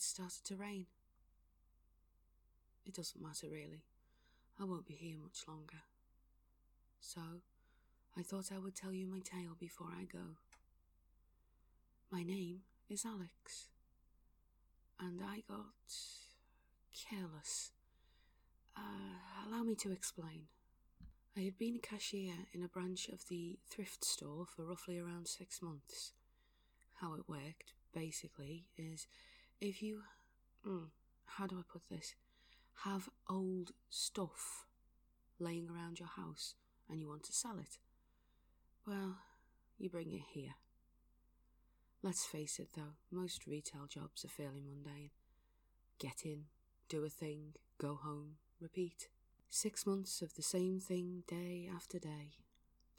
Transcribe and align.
it 0.00 0.04
started 0.04 0.42
to 0.46 0.56
rain. 0.56 0.86
It 2.86 2.94
doesn't 2.94 3.22
matter 3.22 3.48
really. 3.52 3.84
I 4.58 4.64
won't 4.64 4.86
be 4.86 4.94
here 4.94 5.16
much 5.22 5.44
longer. 5.46 5.82
So, 7.00 7.20
I 8.16 8.22
thought 8.22 8.50
I 8.50 8.58
would 8.58 8.74
tell 8.74 8.94
you 8.94 9.06
my 9.06 9.18
tale 9.18 9.56
before 9.60 9.88
I 9.88 10.04
go. 10.04 10.36
My 12.10 12.22
name 12.22 12.60
is 12.88 13.04
Alex, 13.04 13.68
and 14.98 15.20
I 15.22 15.42
got 15.46 15.66
careless. 17.10 17.72
Uh, 18.74 19.46
allow 19.46 19.62
me 19.64 19.74
to 19.76 19.92
explain. 19.92 20.44
I 21.36 21.40
had 21.40 21.58
been 21.58 21.76
a 21.76 21.86
cashier 21.86 22.32
in 22.54 22.62
a 22.62 22.68
branch 22.68 23.08
of 23.10 23.28
the 23.28 23.58
thrift 23.68 24.02
store 24.04 24.46
for 24.46 24.64
roughly 24.64 24.98
around 24.98 25.28
six 25.28 25.60
months. 25.60 26.12
How 27.02 27.12
it 27.14 27.28
worked, 27.28 27.74
basically, 27.94 28.64
is 28.78 29.06
if 29.60 29.82
you. 29.82 30.02
Mm, 30.66 30.88
how 31.26 31.46
do 31.46 31.56
I 31.58 31.62
put 31.70 31.82
this? 31.90 32.14
Have 32.84 33.08
old 33.28 33.72
stuff 33.88 34.66
laying 35.38 35.68
around 35.70 35.98
your 35.98 36.08
house 36.08 36.54
and 36.88 37.00
you 37.00 37.08
want 37.08 37.24
to 37.24 37.32
sell 37.32 37.58
it. 37.58 37.78
Well, 38.86 39.18
you 39.78 39.88
bring 39.88 40.12
it 40.12 40.22
here. 40.32 40.54
Let's 42.02 42.24
face 42.24 42.58
it 42.58 42.68
though, 42.74 42.94
most 43.10 43.46
retail 43.46 43.86
jobs 43.86 44.24
are 44.24 44.28
fairly 44.28 44.62
mundane. 44.62 45.10
Get 45.98 46.22
in, 46.24 46.44
do 46.88 47.04
a 47.04 47.10
thing, 47.10 47.54
go 47.78 47.94
home, 47.94 48.36
repeat. 48.60 49.08
Six 49.50 49.86
months 49.86 50.22
of 50.22 50.34
the 50.34 50.42
same 50.42 50.80
thing 50.80 51.24
day 51.28 51.68
after 51.74 51.98
day. 51.98 52.38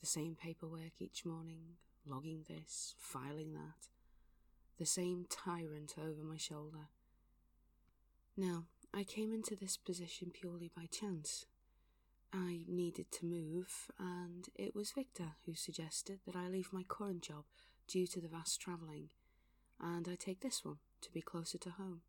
The 0.02 0.08
same 0.08 0.36
paperwork 0.36 1.00
each 1.00 1.26
morning, 1.26 1.78
logging 2.06 2.46
this, 2.48 2.96
filing 3.00 3.54
that. 3.54 3.88
The 4.82 4.88
same 4.88 5.28
tyrant 5.30 5.94
over 5.96 6.24
my 6.24 6.38
shoulder. 6.38 6.90
Now, 8.36 8.64
I 8.92 9.04
came 9.04 9.32
into 9.32 9.56
this 9.56 9.78
position 9.78 10.32
purely 10.34 10.72
by 10.76 10.88
chance. 10.88 11.46
I 12.34 12.62
needed 12.68 13.12
to 13.12 13.28
move, 13.28 13.92
and 14.00 14.50
it 14.56 14.74
was 14.74 14.94
Victor 14.94 15.34
who 15.46 15.54
suggested 15.54 16.22
that 16.26 16.36
I 16.36 16.48
leave 16.48 16.74
my 16.74 16.82
current 16.82 17.22
job 17.22 17.44
due 17.88 18.08
to 18.08 18.20
the 18.20 18.28
vast 18.28 18.60
travelling, 18.60 19.10
and 19.80 20.10
I 20.10 20.16
take 20.16 20.40
this 20.40 20.66
one 20.66 20.78
to 21.02 21.12
be 21.12 21.22
closer 21.22 21.60
to 21.60 21.70
home. 21.70 22.02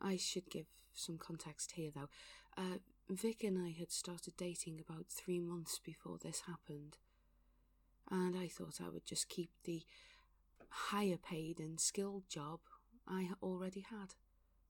I 0.00 0.16
should 0.16 0.48
give 0.48 0.68
some 0.94 1.18
context 1.18 1.72
here, 1.72 1.90
though. 1.94 2.08
Uh, 2.56 2.78
Vic 3.10 3.44
and 3.44 3.58
I 3.58 3.76
had 3.78 3.92
started 3.92 4.38
dating 4.38 4.80
about 4.80 5.08
three 5.10 5.40
months 5.40 5.78
before 5.84 6.16
this 6.16 6.44
happened, 6.46 6.96
and 8.10 8.34
I 8.34 8.48
thought 8.48 8.80
I 8.82 8.88
would 8.88 9.04
just 9.04 9.28
keep 9.28 9.50
the 9.64 9.82
higher 10.68 11.16
paid 11.16 11.58
and 11.58 11.80
skilled 11.80 12.28
job 12.28 12.60
I 13.06 13.30
already 13.42 13.84
had, 13.88 14.14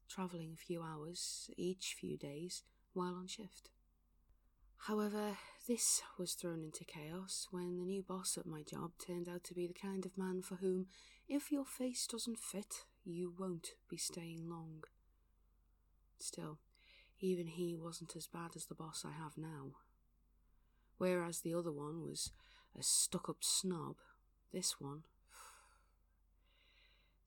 travelling 0.08 0.52
a 0.52 0.56
few 0.56 0.82
hours 0.82 1.50
each 1.56 1.96
few 1.98 2.16
days 2.16 2.62
while 2.92 3.14
on 3.14 3.26
shift. 3.26 3.70
However, 4.78 5.38
this 5.66 6.02
was 6.18 6.34
thrown 6.34 6.62
into 6.62 6.84
chaos 6.84 7.48
when 7.50 7.78
the 7.78 7.84
new 7.84 8.02
boss 8.02 8.38
at 8.38 8.46
my 8.46 8.62
job 8.62 8.92
turned 9.04 9.28
out 9.28 9.42
to 9.44 9.54
be 9.54 9.66
the 9.66 9.74
kind 9.74 10.06
of 10.06 10.16
man 10.16 10.42
for 10.42 10.56
whom, 10.56 10.86
if 11.28 11.50
your 11.50 11.64
face 11.64 12.06
doesn't 12.06 12.38
fit, 12.38 12.84
you 13.04 13.32
won't 13.36 13.70
be 13.88 13.96
staying 13.96 14.48
long. 14.48 14.84
Still, 16.18 16.58
even 17.20 17.46
he 17.46 17.76
wasn't 17.76 18.14
as 18.14 18.26
bad 18.26 18.50
as 18.54 18.66
the 18.66 18.74
boss 18.74 19.04
I 19.04 19.12
have 19.12 19.36
now. 19.36 19.72
Whereas 20.98 21.40
the 21.40 21.54
other 21.54 21.72
one 21.72 22.02
was 22.02 22.30
a 22.78 22.82
stuck 22.82 23.28
up 23.28 23.38
snob, 23.40 23.96
this 24.52 24.80
one. 24.80 25.02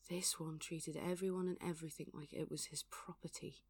This 0.09 0.39
one 0.39 0.57
treated 0.59 0.97
everyone 0.97 1.47
and 1.47 1.57
everything 1.61 2.07
like 2.13 2.33
it 2.33 2.49
was 2.49 2.65
his 2.65 2.83
property. 2.83 3.63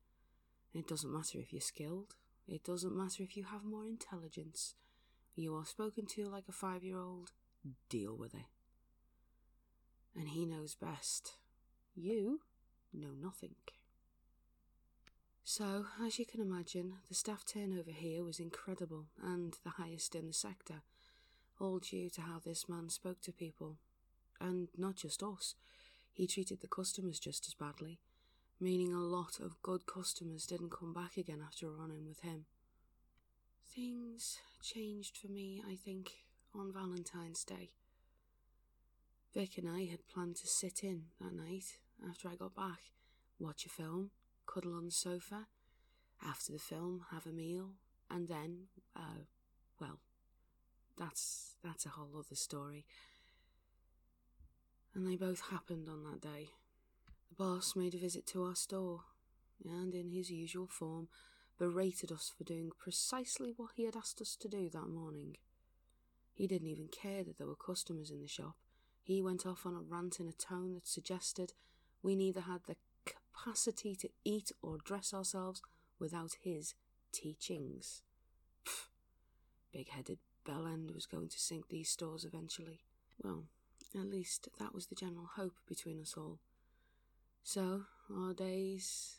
It 0.74 0.88
doesn't 0.88 1.12
matter 1.12 1.40
if 1.40 1.52
you're 1.52 1.62
skilled 1.62 2.16
it 2.50 2.64
doesn't 2.64 2.96
matter 2.96 3.22
if 3.22 3.38
you 3.38 3.44
have 3.44 3.64
more 3.64 3.86
intelligence. 3.86 4.74
You 5.36 5.56
are 5.56 5.66
spoken 5.66 6.08
to 6.08 6.28
like 6.28 6.46
a 6.50 6.52
five 6.52 6.84
year 6.84 6.98
old. 6.98 7.32
Deal 7.90 8.16
with 8.18 8.34
it. 8.34 8.48
And 10.16 10.30
he 10.30 10.46
knows 10.46 10.74
best. 10.74 11.34
You 11.96 12.40
know 12.92 13.12
nothing. 13.22 13.56
So, 15.44 15.86
as 16.04 16.18
you 16.18 16.26
can 16.26 16.42
imagine, 16.42 16.96
the 17.08 17.16
staff 17.16 17.44
turnover 17.46 17.92
here 17.92 18.24
was 18.24 18.40
incredible 18.40 19.06
and 19.22 19.56
the 19.64 19.72
highest 19.72 20.16
in 20.16 20.28
the 20.28 20.34
sector, 20.34 20.82
all 21.60 21.80
due 21.80 22.10
to 22.12 22.22
how 22.22 22.40
this 22.40 22.70
man 22.70 22.90
spoke 22.90 23.22
to 23.22 23.32
people. 23.32 23.78
And 24.42 24.70
not 24.78 24.96
just 24.96 25.22
us, 25.22 25.56
he 26.20 26.28
treated 26.28 26.62
the 26.62 26.68
customers 26.68 27.20
just 27.20 27.48
as 27.48 27.54
badly 27.54 28.00
meaning 28.60 28.94
a 28.94 29.00
lot 29.00 29.40
of 29.40 29.62
good 29.62 29.86
customers 29.86 30.46
didn't 30.46 30.72
come 30.72 30.94
back 30.94 31.16
again 31.18 31.42
after 31.46 31.70
running 31.70 32.06
with 32.06 32.22
him. 32.22 32.46
Things 33.74 34.40
changed 34.62 35.18
for 35.18 35.28
me, 35.28 35.64
I 35.66 35.76
think, 35.76 36.12
on 36.54 36.74
Valentine's 36.74 37.44
Day. 37.44 37.72
Vic 39.34 39.58
and 39.58 39.70
I 39.70 39.86
had 39.86 40.08
planned 40.08 40.36
to 40.38 40.48
sit 40.48 40.84
in 40.84 41.04
that 41.22 41.34
night 41.34 41.78
after 42.08 42.28
I 42.28 42.36
got 42.36 42.56
back, 42.56 42.92
watch 43.40 43.66
a 43.66 43.70
film, 43.70 44.10
cuddle 44.46 44.76
on 44.76 44.86
the 44.86 44.92
sofa, 44.92 45.48
after 46.26 46.52
the 46.52 46.60
film, 46.60 47.06
have 47.12 47.26
a 47.26 47.32
meal, 47.32 47.76
and 48.10 48.28
then, 48.28 48.64
uh, 48.96 49.24
well, 49.80 50.00
that's 50.98 51.54
that's 51.64 51.86
a 51.86 51.90
whole 51.90 52.12
other 52.18 52.36
story. 52.36 52.86
And 54.96 55.08
they 55.08 55.16
both 55.16 55.50
happened 55.52 55.88
on 55.88 56.04
that 56.04 56.22
day. 56.22 56.50
The 57.30 57.36
boss 57.36 57.76
made 57.76 57.94
a 57.94 58.00
visit 58.00 58.26
to 58.28 58.44
our 58.44 58.56
store, 58.56 59.02
and 59.64 59.94
in 59.94 60.10
his 60.10 60.30
usual 60.32 60.68
form, 60.68 61.08
berated 61.58 62.12
us 62.12 62.32
for 62.36 62.44
doing 62.44 62.72
precisely 62.78 63.54
what 63.56 63.72
he 63.76 63.86
had 63.86 63.96
asked 63.96 64.22
us 64.22 64.36
to 64.38 64.48
do 64.48 64.70
that 64.70 64.88
morning. 64.88 65.38
He 66.34 66.48
didn't 66.48 66.70
even 66.70 66.88
care 66.88 67.24
that 67.24 67.38
there 67.38 67.48
were 67.48 67.56
customers 67.56 68.12
in 68.12 68.22
the 68.22 68.28
shop. 68.28 68.56
He 69.04 69.22
went 69.22 69.46
off 69.46 69.66
on 69.66 69.76
a 69.76 69.82
rant 69.82 70.20
in 70.20 70.28
a 70.28 70.32
tone 70.32 70.74
that 70.74 70.88
suggested 70.88 71.54
we 72.02 72.16
neither 72.16 72.42
had 72.42 72.62
the 72.66 72.78
capacity 73.06 73.96
to 73.96 74.10
eat 74.24 74.52
or 74.62 74.78
dress 74.78 75.14
ourselves 75.14 75.62
without 76.00 76.38
his 76.42 76.76
teachings. 77.12 78.04
Big 79.72 79.90
headed 79.90 80.20
bellend 80.48 80.94
was 80.94 81.06
going 81.06 81.28
to 81.30 81.40
sink 81.40 81.68
these 81.70 81.90
stores 81.90 82.24
eventually. 82.24 82.82
Well, 83.22 83.46
at 83.96 84.10
least 84.10 84.50
that 84.60 84.74
was 84.74 84.88
the 84.88 84.96
general 84.96 85.30
hope 85.36 85.56
between 85.68 86.00
us 86.02 86.16
all. 86.18 86.40
So, 87.44 87.84
our 88.14 88.34
days, 88.34 89.18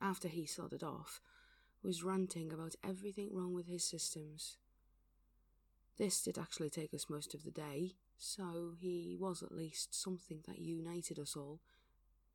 after 0.00 0.28
he 0.28 0.46
sodded 0.46 0.82
off, 0.82 1.20
was 1.82 2.02
ranting 2.02 2.52
about 2.52 2.76
everything 2.84 3.30
wrong 3.32 3.54
with 3.54 3.66
his 3.66 3.84
systems. 3.84 4.56
This 5.98 6.22
did 6.22 6.38
actually 6.38 6.70
take 6.70 6.94
us 6.94 7.10
most 7.10 7.34
of 7.34 7.44
the 7.44 7.50
day, 7.50 7.96
so 8.16 8.74
he 8.80 9.16
was 9.18 9.42
at 9.42 9.52
least 9.52 10.00
something 10.00 10.40
that 10.46 10.60
united 10.60 11.18
us 11.18 11.36
all, 11.36 11.60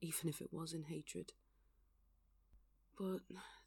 even 0.01 0.29
if 0.29 0.41
it 0.41 0.53
was 0.53 0.73
in 0.73 0.83
hatred. 0.83 1.33
But 2.97 3.21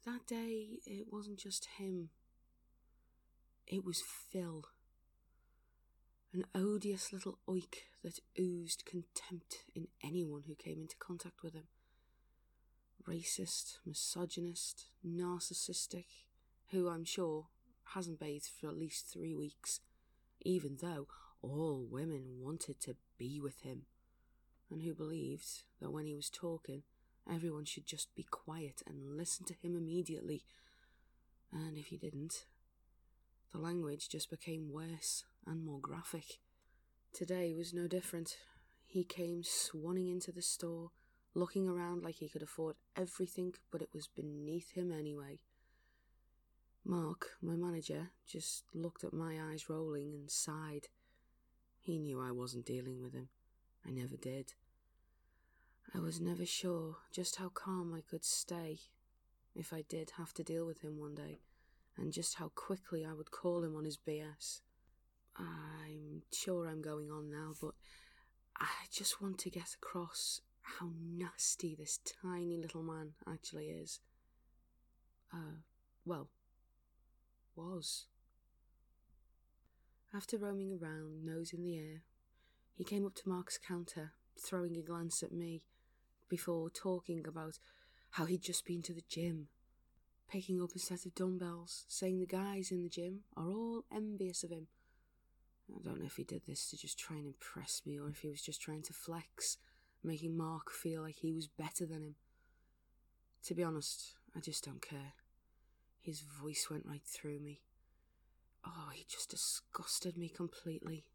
that 0.05 0.27
day, 0.27 0.79
it 0.85 1.07
wasn't 1.11 1.39
just 1.39 1.67
him. 1.77 2.09
It 3.67 3.83
was 3.83 4.01
Phil 4.01 4.65
an 6.33 6.45
odious 6.55 7.11
little 7.11 7.39
oik 7.47 7.75
that 8.03 8.19
oozed 8.39 8.85
contempt 8.85 9.65
in 9.75 9.87
anyone 10.03 10.43
who 10.47 10.55
came 10.55 10.79
into 10.79 10.95
contact 10.97 11.43
with 11.43 11.53
him. 11.53 11.65
Racist, 13.07 13.79
misogynist, 13.85 14.85
narcissistic, 15.05 16.05
who 16.69 16.87
I'm 16.87 17.03
sure 17.03 17.47
hasn't 17.95 18.19
bathed 18.19 18.49
for 18.59 18.67
at 18.67 18.77
least 18.77 19.07
three 19.07 19.35
weeks, 19.35 19.81
even 20.41 20.77
though 20.81 21.07
all 21.41 21.85
women 21.89 22.39
wanted 22.39 22.79
to 22.81 22.95
be 23.17 23.39
with 23.41 23.61
him, 23.61 23.83
and 24.69 24.83
who 24.83 24.93
believed 24.93 25.63
that 25.81 25.91
when 25.91 26.05
he 26.05 26.15
was 26.15 26.29
talking, 26.29 26.83
everyone 27.29 27.65
should 27.65 27.85
just 27.85 28.15
be 28.15 28.23
quiet 28.23 28.81
and 28.87 29.17
listen 29.17 29.45
to 29.47 29.55
him 29.61 29.75
immediately, 29.75 30.45
and 31.51 31.77
if 31.77 31.87
he 31.87 31.97
didn't, 31.97 32.45
the 33.51 33.59
language 33.59 34.09
just 34.09 34.29
became 34.29 34.71
worse 34.71 35.25
and 35.45 35.65
more 35.65 35.79
graphic. 35.79 36.39
Today 37.13 37.53
was 37.53 37.73
no 37.73 37.87
different. 37.87 38.37
He 38.85 39.03
came 39.03 39.43
swanning 39.43 40.09
into 40.11 40.31
the 40.31 40.41
store, 40.41 40.91
looking 41.33 41.67
around 41.67 42.03
like 42.03 42.15
he 42.15 42.29
could 42.29 42.41
afford 42.41 42.75
everything, 42.95 43.53
but 43.71 43.81
it 43.81 43.89
was 43.93 44.07
beneath 44.07 44.71
him 44.71 44.91
anyway. 44.91 45.41
Mark, 46.85 47.31
my 47.41 47.55
manager, 47.55 48.11
just 48.25 48.63
looked 48.73 49.03
at 49.03 49.13
my 49.13 49.37
eyes 49.51 49.69
rolling 49.69 50.13
and 50.13 50.31
sighed. 50.31 50.87
He 51.77 51.99
knew 51.99 52.21
I 52.21 52.31
wasn't 52.31 52.65
dealing 52.65 53.01
with 53.01 53.13
him. 53.13 53.29
I 53.85 53.91
never 53.91 54.15
did. 54.15 54.53
I 55.93 55.99
was 55.99 56.21
never 56.21 56.45
sure 56.45 56.97
just 57.11 57.35
how 57.35 57.49
calm 57.49 57.93
I 57.93 58.01
could 58.01 58.23
stay 58.23 58.79
if 59.53 59.73
I 59.73 59.81
did 59.81 60.13
have 60.17 60.33
to 60.35 60.43
deal 60.43 60.65
with 60.65 60.81
him 60.81 60.97
one 60.97 61.15
day 61.15 61.41
and 62.01 62.11
just 62.11 62.35
how 62.35 62.51
quickly 62.55 63.05
I 63.05 63.13
would 63.13 63.29
call 63.29 63.63
him 63.63 63.75
on 63.75 63.85
his 63.85 63.97
BS. 63.97 64.61
I'm 65.37 66.23
sure 66.33 66.67
I'm 66.67 66.81
going 66.81 67.11
on 67.11 67.29
now, 67.29 67.53
but 67.61 67.75
I 68.59 68.67
just 68.91 69.21
want 69.21 69.37
to 69.39 69.51
get 69.51 69.75
across 69.75 70.41
how 70.61 70.89
nasty 70.99 71.75
this 71.75 71.99
tiny 72.21 72.57
little 72.57 72.81
man 72.81 73.11
actually 73.29 73.67
is. 73.67 73.99
Uh, 75.31 75.61
well, 76.03 76.29
was. 77.55 78.07
After 80.13 80.37
roaming 80.37 80.73
around, 80.73 81.23
nose 81.23 81.53
in 81.53 81.63
the 81.63 81.77
air, 81.77 82.03
he 82.73 82.83
came 82.83 83.05
up 83.05 83.15
to 83.15 83.29
Mark's 83.29 83.57
counter, 83.57 84.13
throwing 84.37 84.75
a 84.75 84.81
glance 84.81 85.21
at 85.21 85.31
me, 85.31 85.61
before 86.27 86.69
talking 86.69 87.25
about 87.27 87.59
how 88.11 88.25
he'd 88.25 88.41
just 88.41 88.65
been 88.65 88.81
to 88.81 88.93
the 88.93 89.03
gym, 89.07 89.47
picking 90.31 90.61
up 90.61 90.71
a 90.73 90.79
set 90.79 91.05
of 91.05 91.13
dumbbells, 91.13 91.83
saying 91.89 92.19
the 92.19 92.25
guys 92.25 92.71
in 92.71 92.83
the 92.83 92.89
gym 92.89 93.19
are 93.35 93.49
all 93.49 93.83
envious 93.93 94.43
of 94.43 94.49
him. 94.49 94.67
I 95.69 95.83
don't 95.83 95.99
know 95.99 96.05
if 96.05 96.15
he 96.15 96.23
did 96.23 96.43
this 96.47 96.69
to 96.69 96.77
just 96.77 96.97
try 96.97 97.17
and 97.17 97.25
impress 97.25 97.81
me 97.85 97.99
or 97.99 98.09
if 98.09 98.19
he 98.19 98.29
was 98.29 98.41
just 98.41 98.61
trying 98.61 98.81
to 98.83 98.93
flex, 98.93 99.57
making 100.03 100.37
Mark 100.37 100.71
feel 100.71 101.01
like 101.01 101.17
he 101.17 101.33
was 101.33 101.47
better 101.47 101.85
than 101.85 102.01
him. 102.01 102.15
To 103.45 103.55
be 103.55 103.63
honest, 103.63 104.13
I 104.35 104.39
just 104.39 104.63
don't 104.63 104.81
care. 104.81 105.13
His 105.99 106.21
voice 106.21 106.67
went 106.69 106.85
right 106.85 107.05
through 107.05 107.39
me. 107.39 107.61
Oh, 108.65 108.89
he 108.93 109.05
just 109.09 109.31
disgusted 109.31 110.17
me 110.17 110.29
completely. 110.29 111.05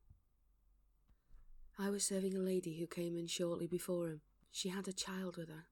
I 1.79 1.91
was 1.91 2.05
serving 2.05 2.37
a 2.37 2.41
lady 2.41 2.79
who 2.79 2.87
came 2.87 3.17
in 3.17 3.29
shortly 3.29 3.67
before 3.67 4.09
him. 4.09 4.21
She 4.51 4.71
had 4.71 4.89
a 4.89 4.93
child 4.93 5.37
with 5.37 5.49
her, 5.49 5.67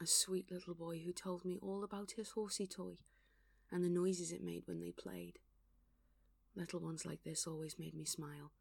a 0.00 0.06
sweet 0.06 0.50
little 0.50 0.74
boy 0.74 1.02
who 1.04 1.12
told 1.12 1.44
me 1.44 1.58
all 1.60 1.84
about 1.84 2.12
his 2.12 2.30
horsey 2.30 2.66
toy 2.66 2.96
and 3.70 3.84
the 3.84 3.90
noises 3.90 4.32
it 4.32 4.42
made 4.42 4.62
when 4.66 4.80
they 4.80 4.92
played. 4.92 5.38
Little 6.56 6.80
ones 6.80 7.04
like 7.04 7.22
this 7.22 7.46
always 7.46 7.78
made 7.78 7.94
me 7.94 8.04
smile. 8.04 8.52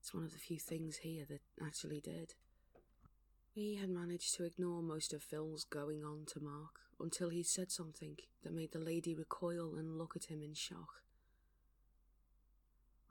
It's 0.00 0.12
one 0.12 0.24
of 0.24 0.32
the 0.32 0.38
few 0.38 0.58
things 0.58 0.98
here 0.98 1.24
that 1.28 1.40
actually 1.64 2.00
did. 2.00 2.34
We 3.56 3.76
had 3.76 3.88
managed 3.88 4.34
to 4.34 4.44
ignore 4.44 4.82
most 4.82 5.14
of 5.14 5.22
Phil's 5.22 5.64
going 5.64 6.04
on 6.04 6.26
to 6.26 6.40
Mark 6.40 6.80
until 7.00 7.30
he 7.30 7.42
said 7.42 7.70
something 7.70 8.16
that 8.42 8.52
made 8.52 8.72
the 8.72 8.78
lady 8.78 9.14
recoil 9.14 9.76
and 9.76 9.96
look 9.96 10.14
at 10.14 10.26
him 10.26 10.42
in 10.42 10.54
shock. 10.54 11.02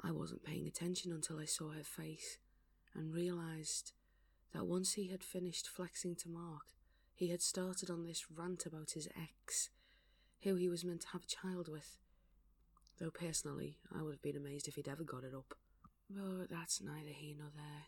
I 0.02 0.12
wasn't 0.12 0.44
paying 0.44 0.68
attention 0.68 1.12
until 1.12 1.40
I 1.40 1.46
saw 1.46 1.70
her 1.72 1.84
face 1.84 2.38
and 2.94 3.14
realised 3.14 3.94
that 4.54 4.68
once 4.68 4.94
he 4.94 5.08
had 5.08 5.24
finished 5.24 5.68
flexing 5.68 6.16
to 6.18 6.30
Mark, 6.30 6.68
he 7.24 7.30
had 7.30 7.42
started 7.42 7.90
on 7.90 8.04
this 8.04 8.26
rant 8.36 8.66
about 8.66 8.92
his 8.92 9.08
ex, 9.16 9.70
who 10.42 10.56
he 10.56 10.68
was 10.68 10.84
meant 10.84 11.00
to 11.00 11.08
have 11.14 11.24
a 11.24 11.26
child 11.26 11.70
with. 11.70 11.98
Though 13.00 13.12
personally, 13.12 13.78
I 13.98 14.04
would 14.04 14.16
have 14.16 14.22
been 14.22 14.36
amazed 14.36 14.68
if 14.68 14.76
he'd 14.76 14.90
ever 14.90 15.06
got 15.06 15.24
it 15.24 15.34
up. 15.34 15.56
But 16.10 16.50
that's 16.50 16.82
neither 16.82 17.12
here 17.12 17.36
nor 17.40 17.48
there. 17.56 17.86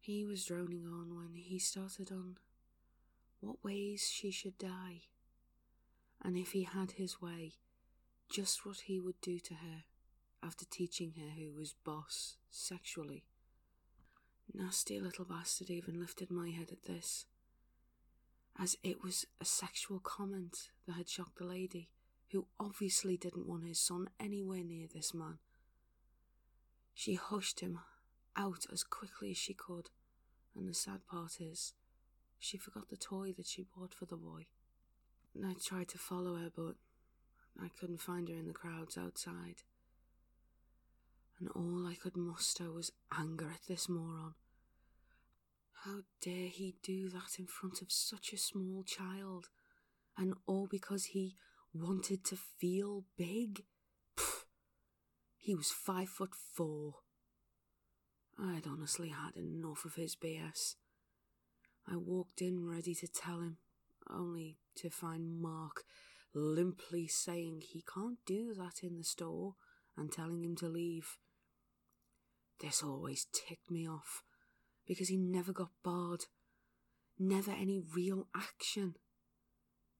He 0.00 0.26
was 0.26 0.44
droning 0.44 0.84
on 0.86 1.16
when 1.16 1.34
he 1.34 1.58
started 1.58 2.12
on 2.12 2.36
what 3.40 3.64
ways 3.64 4.06
she 4.12 4.30
should 4.30 4.58
die, 4.58 5.04
and 6.22 6.36
if 6.36 6.52
he 6.52 6.64
had 6.64 6.92
his 6.92 7.22
way, 7.22 7.54
just 8.30 8.66
what 8.66 8.80
he 8.80 9.00
would 9.00 9.18
do 9.22 9.38
to 9.38 9.54
her 9.54 9.84
after 10.42 10.66
teaching 10.66 11.14
her 11.16 11.30
who 11.40 11.54
was 11.54 11.72
boss 11.72 12.36
sexually. 12.50 13.24
Nasty 14.52 15.00
little 15.00 15.24
bastard 15.24 15.70
even 15.70 15.98
lifted 15.98 16.30
my 16.30 16.50
head 16.50 16.68
at 16.70 16.82
this, 16.82 17.24
as 18.60 18.76
it 18.82 19.02
was 19.02 19.26
a 19.40 19.44
sexual 19.44 19.98
comment 19.98 20.70
that 20.86 20.94
had 20.94 21.08
shocked 21.08 21.38
the 21.38 21.44
lady, 21.44 21.88
who 22.30 22.46
obviously 22.58 23.16
didn't 23.16 23.46
want 23.46 23.66
his 23.66 23.78
son 23.78 24.08
anywhere 24.18 24.64
near 24.64 24.86
this 24.92 25.12
man. 25.12 25.38
She 26.94 27.14
hushed 27.14 27.60
him 27.60 27.80
out 28.36 28.66
as 28.72 28.84
quickly 28.84 29.32
as 29.32 29.36
she 29.36 29.54
could, 29.54 29.90
and 30.56 30.68
the 30.68 30.74
sad 30.74 31.06
part 31.06 31.40
is, 31.40 31.74
she 32.38 32.58
forgot 32.58 32.88
the 32.90 32.96
toy 32.96 33.32
that 33.36 33.46
she 33.46 33.66
bought 33.76 33.94
for 33.94 34.06
the 34.06 34.16
boy. 34.16 34.46
And 35.34 35.44
I 35.44 35.54
tried 35.54 35.88
to 35.88 35.98
follow 35.98 36.36
her, 36.36 36.50
but 36.54 36.74
I 37.60 37.68
couldn't 37.68 38.00
find 38.00 38.28
her 38.28 38.34
in 38.34 38.46
the 38.46 38.52
crowds 38.52 38.96
outside 38.96 39.62
and 41.38 41.48
all 41.54 41.86
I 41.86 41.94
could 41.94 42.16
muster 42.16 42.70
was 42.70 42.92
anger 43.12 43.50
at 43.52 43.66
this 43.68 43.88
moron. 43.88 44.34
How 45.84 46.00
dare 46.22 46.48
he 46.48 46.76
do 46.82 47.10
that 47.10 47.38
in 47.38 47.46
front 47.46 47.82
of 47.82 47.92
such 47.92 48.32
a 48.32 48.38
small 48.38 48.84
child, 48.84 49.48
and 50.16 50.32
all 50.46 50.66
because 50.66 51.06
he 51.06 51.36
wanted 51.74 52.24
to 52.24 52.36
feel 52.36 53.04
big? 53.18 53.64
Pfft. 54.16 54.44
He 55.38 55.54
was 55.54 55.70
five 55.70 56.08
foot 56.08 56.34
four. 56.34 57.00
I'd 58.38 58.66
honestly 58.66 59.10
had 59.10 59.36
enough 59.36 59.84
of 59.84 59.96
his 59.96 60.16
BS. 60.16 60.76
I 61.86 61.96
walked 61.96 62.40
in 62.40 62.66
ready 62.66 62.94
to 62.94 63.06
tell 63.06 63.40
him, 63.40 63.58
only 64.08 64.56
to 64.76 64.88
find 64.88 65.38
Mark 65.38 65.84
limply 66.32 67.06
saying 67.08 67.60
he 67.60 67.84
can't 67.94 68.18
do 68.24 68.54
that 68.54 68.82
in 68.82 68.96
the 68.96 69.04
store 69.04 69.56
and 69.98 70.10
telling 70.10 70.42
him 70.44 70.56
to 70.56 70.66
leave. 70.66 71.18
This 72.60 72.82
always 72.82 73.26
ticked 73.34 73.70
me 73.70 73.86
off 73.86 74.22
because 74.86 75.08
he 75.08 75.16
never 75.16 75.52
got 75.52 75.70
barred, 75.82 76.26
never 77.18 77.50
any 77.50 77.80
real 77.80 78.26
action. 78.36 78.96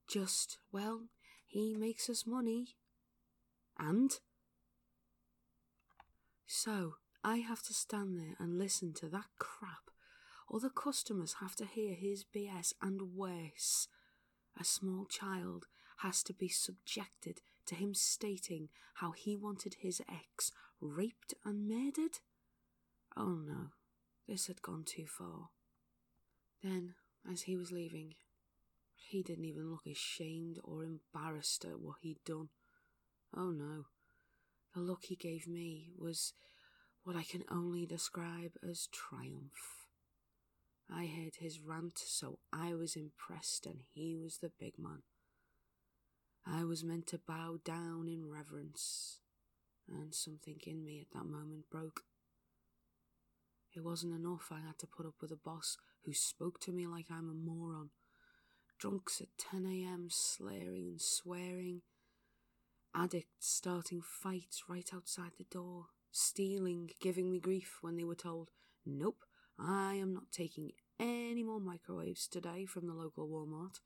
Just, 0.09 0.59
well, 0.73 1.05
he 1.47 1.75
makes 1.75 2.09
us 2.11 2.27
money. 2.27 2.77
And? 3.79 4.19
So, 6.47 6.97
I 7.23 7.39
have 7.39 7.63
to 7.63 7.75
stand 7.75 8.19
there 8.19 8.37
and 8.39 8.59
listen 8.59 8.93
to 8.95 9.09
that 9.09 9.27
crap, 9.39 9.91
or 10.49 10.61
the 10.61 10.71
customers 10.71 11.37
have 11.41 11.57
to 11.57 11.65
hear 11.65 11.95
his 11.95 12.25
BS 12.25 12.75
and 12.83 13.15
worse. 13.15 13.89
A 14.61 14.65
small 14.65 15.07
child 15.07 15.67
has 15.99 16.23
to 16.25 16.35
be 16.35 16.49
subjected 16.49 17.41
to 17.67 17.75
him 17.75 17.95
stating 17.95 18.69
how 18.97 19.13
he 19.13 19.37
wanted 19.37 19.77
his 19.81 20.03
ex 20.09 20.53
raped 20.81 21.35
and 21.45 21.67
murdered? 21.67 22.19
Oh 23.17 23.41
no, 23.47 23.71
this 24.29 24.47
had 24.47 24.63
gone 24.63 24.85
too 24.85 25.07
far. 25.07 25.51
Then, 26.63 26.95
as 27.31 27.43
he 27.43 27.57
was 27.57 27.73
leaving, 27.73 28.15
he 28.95 29.23
didn't 29.23 29.45
even 29.45 29.71
look 29.71 29.87
ashamed 29.87 30.59
or 30.65 30.85
embarrassed 30.85 31.65
at 31.65 31.81
what 31.81 31.97
he'd 32.01 32.25
done. 32.25 32.49
Oh 33.37 33.51
no, 33.51 33.87
the 34.75 34.81
look 34.81 35.05
he 35.05 35.17
gave 35.17 35.47
me 35.47 35.91
was 35.97 36.33
what 37.03 37.17
I 37.17 37.23
can 37.23 37.45
only 37.51 37.85
describe 37.85 38.53
as 38.69 38.89
triumph. 38.91 39.85
I 40.91 41.07
heard 41.07 41.37
his 41.39 41.61
rant, 41.61 41.99
so 41.99 42.39
I 42.53 42.75
was 42.75 42.97
impressed, 42.97 43.67
and 43.67 43.81
he 43.93 44.17
was 44.17 44.39
the 44.39 44.51
big 44.59 44.79
man. 44.79 45.03
I 46.47 46.65
was 46.65 46.85
meant 46.85 47.07
to 47.09 47.19
bow 47.19 47.59
down 47.65 48.09
in 48.09 48.29
reverence, 48.29 49.21
and 49.89 50.15
something 50.15 50.59
in 50.67 50.85
me 50.85 51.01
at 51.01 51.17
that 51.17 51.27
moment 51.27 51.71
broke. 51.71 52.03
It 53.77 53.83
wasn't 53.83 54.15
enough 54.15 54.53
I 54.53 54.61
had 54.61 54.79
to 54.79 54.87
put 54.87 55.05
up 55.05 55.15
with 55.21 55.33
a 55.33 55.37
boss 55.37 55.77
who 56.05 56.13
spoke 56.13 56.61
to 56.61 56.73
me 56.73 56.87
like 56.87 57.07
I'm 57.11 57.29
a 57.29 57.35
moron. 57.35 57.91
Drunks 58.79 59.21
at 59.21 59.37
10am 59.37 60.13
slurring 60.13 60.87
and 60.89 61.01
swearing. 61.01 61.83
Addicts 62.95 63.49
starting 63.49 64.01
fights 64.01 64.65
right 64.69 64.89
outside 64.95 65.33
the 65.39 65.45
door. 65.51 65.87
Stealing, 66.13 66.91
giving 67.01 67.29
me 67.29 67.41
grief 67.41 67.79
when 67.81 67.97
they 67.97 68.05
were 68.05 68.15
told, 68.15 68.51
Nope, 68.87 69.25
I 69.59 69.95
am 69.95 70.15
not 70.15 70.31
taking 70.31 70.71
any 71.01 71.43
more 71.43 71.59
microwaves 71.59 72.29
today 72.29 72.67
from 72.67 72.87
the 72.87 72.95
local 72.95 73.29
Walmart. 73.29 73.81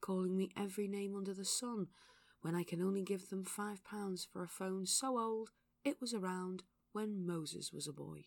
Calling 0.00 0.36
me 0.36 0.50
every 0.56 0.86
name 0.86 1.16
under 1.16 1.34
the 1.34 1.44
sun 1.44 1.88
when 2.42 2.54
I 2.54 2.62
can 2.62 2.80
only 2.80 3.02
give 3.02 3.28
them 3.28 3.44
five 3.44 3.82
pounds 3.82 4.28
for 4.32 4.44
a 4.44 4.48
phone 4.48 4.86
so 4.86 5.18
old 5.18 5.50
it 5.84 6.00
was 6.00 6.14
around 6.14 6.62
when 6.92 7.26
Moses 7.26 7.72
was 7.72 7.88
a 7.88 7.92
boy. 7.92 8.26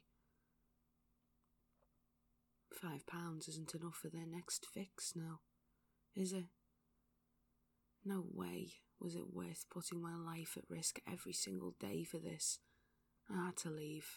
Five 2.73 3.05
pounds 3.07 3.47
isn't 3.47 3.75
enough 3.75 3.95
for 3.95 4.09
their 4.09 4.25
next 4.25 4.65
fix 4.73 5.13
now, 5.15 5.39
is 6.15 6.33
it? 6.33 6.45
No 8.03 8.25
way 8.33 8.73
was 8.99 9.15
it 9.15 9.33
worth 9.33 9.65
putting 9.71 10.01
my 10.01 10.15
life 10.15 10.57
at 10.57 10.69
risk 10.69 10.99
every 11.09 11.33
single 11.33 11.75
day 11.79 12.03
for 12.03 12.17
this. 12.17 12.59
I 13.29 13.45
had 13.45 13.57
to 13.57 13.69
leave. 13.69 14.07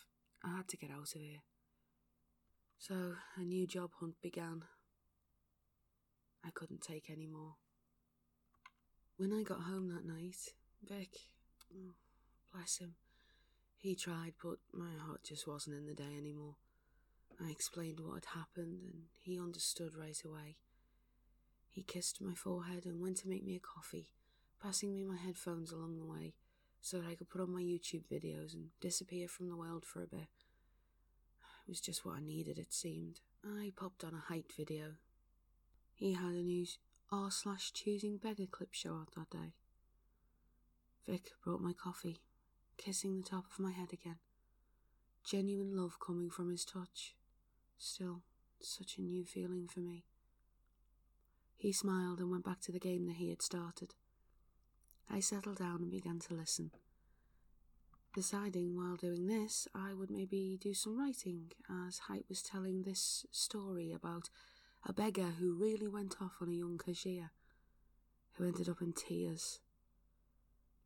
I 0.44 0.56
had 0.56 0.68
to 0.68 0.76
get 0.76 0.90
out 0.90 1.14
of 1.14 1.20
here. 1.20 1.42
So 2.78 3.14
a 3.36 3.42
new 3.42 3.66
job 3.66 3.90
hunt 4.00 4.14
began. 4.22 4.62
I 6.44 6.50
couldn't 6.50 6.80
take 6.80 7.10
any 7.10 7.26
more. 7.26 7.54
When 9.16 9.32
I 9.32 9.42
got 9.42 9.62
home 9.62 9.88
that 9.88 10.06
night, 10.06 10.36
Vic, 10.82 11.10
oh, 11.74 11.94
bless 12.52 12.78
him, 12.78 12.94
he 13.76 13.94
tried, 13.94 14.34
but 14.42 14.58
my 14.72 14.92
heart 14.98 15.24
just 15.24 15.46
wasn't 15.46 15.76
in 15.76 15.86
the 15.86 15.94
day 15.94 16.16
anymore. 16.18 16.56
I 17.44 17.50
explained 17.50 18.00
what 18.00 18.24
had 18.24 18.38
happened, 18.38 18.80
and 18.82 19.02
he 19.20 19.38
understood 19.38 19.94
right 19.94 20.20
away. 20.24 20.56
He 21.68 21.82
kissed 21.82 22.20
my 22.20 22.34
forehead 22.34 22.86
and 22.86 23.00
went 23.00 23.18
to 23.18 23.28
make 23.28 23.44
me 23.44 23.56
a 23.56 23.60
coffee, 23.60 24.10
passing 24.62 24.94
me 24.94 25.04
my 25.04 25.16
headphones 25.16 25.70
along 25.70 25.98
the 25.98 26.06
way 26.06 26.34
so 26.80 26.98
that 26.98 27.08
I 27.08 27.14
could 27.14 27.28
put 27.28 27.40
on 27.40 27.52
my 27.52 27.60
YouTube 27.60 28.04
videos 28.10 28.54
and 28.54 28.68
disappear 28.80 29.28
from 29.28 29.48
the 29.48 29.56
world 29.56 29.84
for 29.84 30.02
a 30.02 30.06
bit. 30.06 30.28
It 31.66 31.68
was 31.68 31.80
just 31.80 32.06
what 32.06 32.16
I 32.16 32.20
needed, 32.20 32.58
it 32.58 32.72
seemed. 32.72 33.20
I 33.44 33.72
popped 33.76 34.04
on 34.04 34.14
a 34.14 34.32
height 34.32 34.46
video, 34.56 34.94
he 35.96 36.12
had 36.12 36.34
a 36.34 36.42
new 36.42 36.66
r 37.10 37.30
slash 37.30 37.72
choosing 37.72 38.18
beggar 38.18 38.44
clip 38.44 38.74
show 38.74 38.96
out 38.96 39.14
that 39.16 39.30
day. 39.30 39.54
Vic 41.08 41.32
brought 41.42 41.62
my 41.62 41.72
coffee, 41.72 42.20
kissing 42.76 43.16
the 43.16 43.28
top 43.28 43.46
of 43.50 43.58
my 43.58 43.70
head 43.72 43.94
again. 43.94 44.18
Genuine 45.24 45.74
love 45.74 45.98
coming 45.98 46.28
from 46.28 46.50
his 46.50 46.66
touch. 46.66 47.14
Still, 47.78 48.22
such 48.60 48.98
a 48.98 49.02
new 49.02 49.24
feeling 49.24 49.68
for 49.68 49.80
me. 49.80 50.04
He 51.56 51.72
smiled 51.72 52.20
and 52.20 52.30
went 52.30 52.44
back 52.44 52.60
to 52.62 52.72
the 52.72 52.78
game 52.78 53.06
that 53.06 53.16
he 53.16 53.30
had 53.30 53.42
started. 53.42 53.94
I 55.08 55.20
settled 55.20 55.58
down 55.58 55.82
and 55.82 55.90
began 55.90 56.18
to 56.20 56.34
listen. 56.34 56.72
Deciding 58.14 58.74
while 58.74 58.96
doing 58.96 59.26
this, 59.26 59.68
I 59.74 59.92
would 59.92 60.10
maybe 60.10 60.58
do 60.60 60.72
some 60.72 60.98
writing, 60.98 61.52
as 61.68 61.98
Height 61.98 62.24
was 62.28 62.42
telling 62.42 62.82
this 62.82 63.26
story 63.30 63.92
about 63.92 64.30
a 64.86 64.92
beggar 64.92 65.34
who 65.38 65.52
really 65.52 65.86
went 65.86 66.16
off 66.20 66.36
on 66.40 66.48
a 66.48 66.54
young 66.54 66.78
cashier, 66.78 67.30
who 68.32 68.46
ended 68.46 68.68
up 68.68 68.80
in 68.80 68.92
tears. 68.92 69.60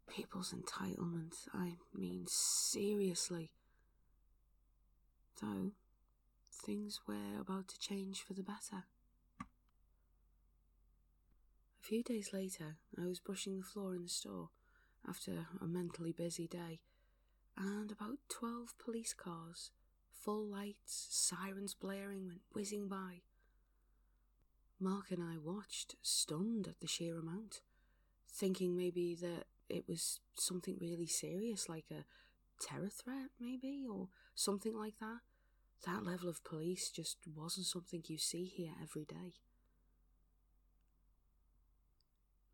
People's 0.08 0.52
entitlement, 0.52 1.46
I 1.54 1.76
mean, 1.94 2.24
seriously. 2.26 3.52
Though, 5.40 5.70
things 6.60 7.00
were 7.06 7.40
about 7.40 7.68
to 7.68 7.78
change 7.78 8.22
for 8.22 8.34
the 8.34 8.42
better. 8.42 8.84
A 11.80 11.82
few 11.82 12.02
days 12.02 12.32
later, 12.32 12.76
I 13.00 13.06
was 13.06 13.18
brushing 13.18 13.58
the 13.58 13.64
floor 13.64 13.94
in 13.94 14.02
the 14.02 14.08
store 14.08 14.50
after 15.08 15.46
a 15.60 15.66
mentally 15.66 16.12
busy 16.12 16.46
day 16.46 16.80
and 17.56 17.90
about 17.90 18.18
twelve 18.28 18.74
police 18.78 19.14
cars, 19.14 19.70
full 20.12 20.46
lights, 20.46 21.08
sirens 21.10 21.74
blaring, 21.74 22.26
went 22.26 22.42
whizzing 22.52 22.88
by. 22.88 23.22
Mark 24.78 25.10
and 25.10 25.22
I 25.22 25.36
watched, 25.36 25.96
stunned 26.02 26.68
at 26.68 26.80
the 26.80 26.86
sheer 26.86 27.18
amount, 27.18 27.60
thinking 28.32 28.76
maybe 28.76 29.14
that 29.16 29.44
it 29.68 29.84
was 29.88 30.20
something 30.34 30.78
really 30.80 31.06
serious, 31.06 31.68
like 31.68 31.86
a 31.90 32.04
terror 32.64 32.88
threat, 32.88 33.30
maybe, 33.38 33.84
or 33.90 34.08
something 34.34 34.74
like 34.74 34.98
that. 35.00 35.20
That 35.86 36.04
level 36.04 36.28
of 36.28 36.44
police 36.44 36.90
just 36.90 37.16
wasn't 37.34 37.66
something 37.66 38.02
you 38.06 38.18
see 38.18 38.44
here 38.44 38.72
every 38.82 39.04
day. 39.04 39.34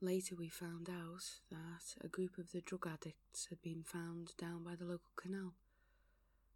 Later, 0.01 0.37
we 0.37 0.49
found 0.49 0.89
out 0.89 1.25
that 1.51 2.05
a 2.05 2.09
group 2.09 2.39
of 2.39 2.53
the 2.53 2.61
drug 2.61 2.87
addicts 2.87 3.47
had 3.49 3.61
been 3.63 3.83
found 3.83 4.33
down 4.39 4.63
by 4.63 4.77
the 4.77 4.85
local 4.85 5.11
canal. 5.17 5.55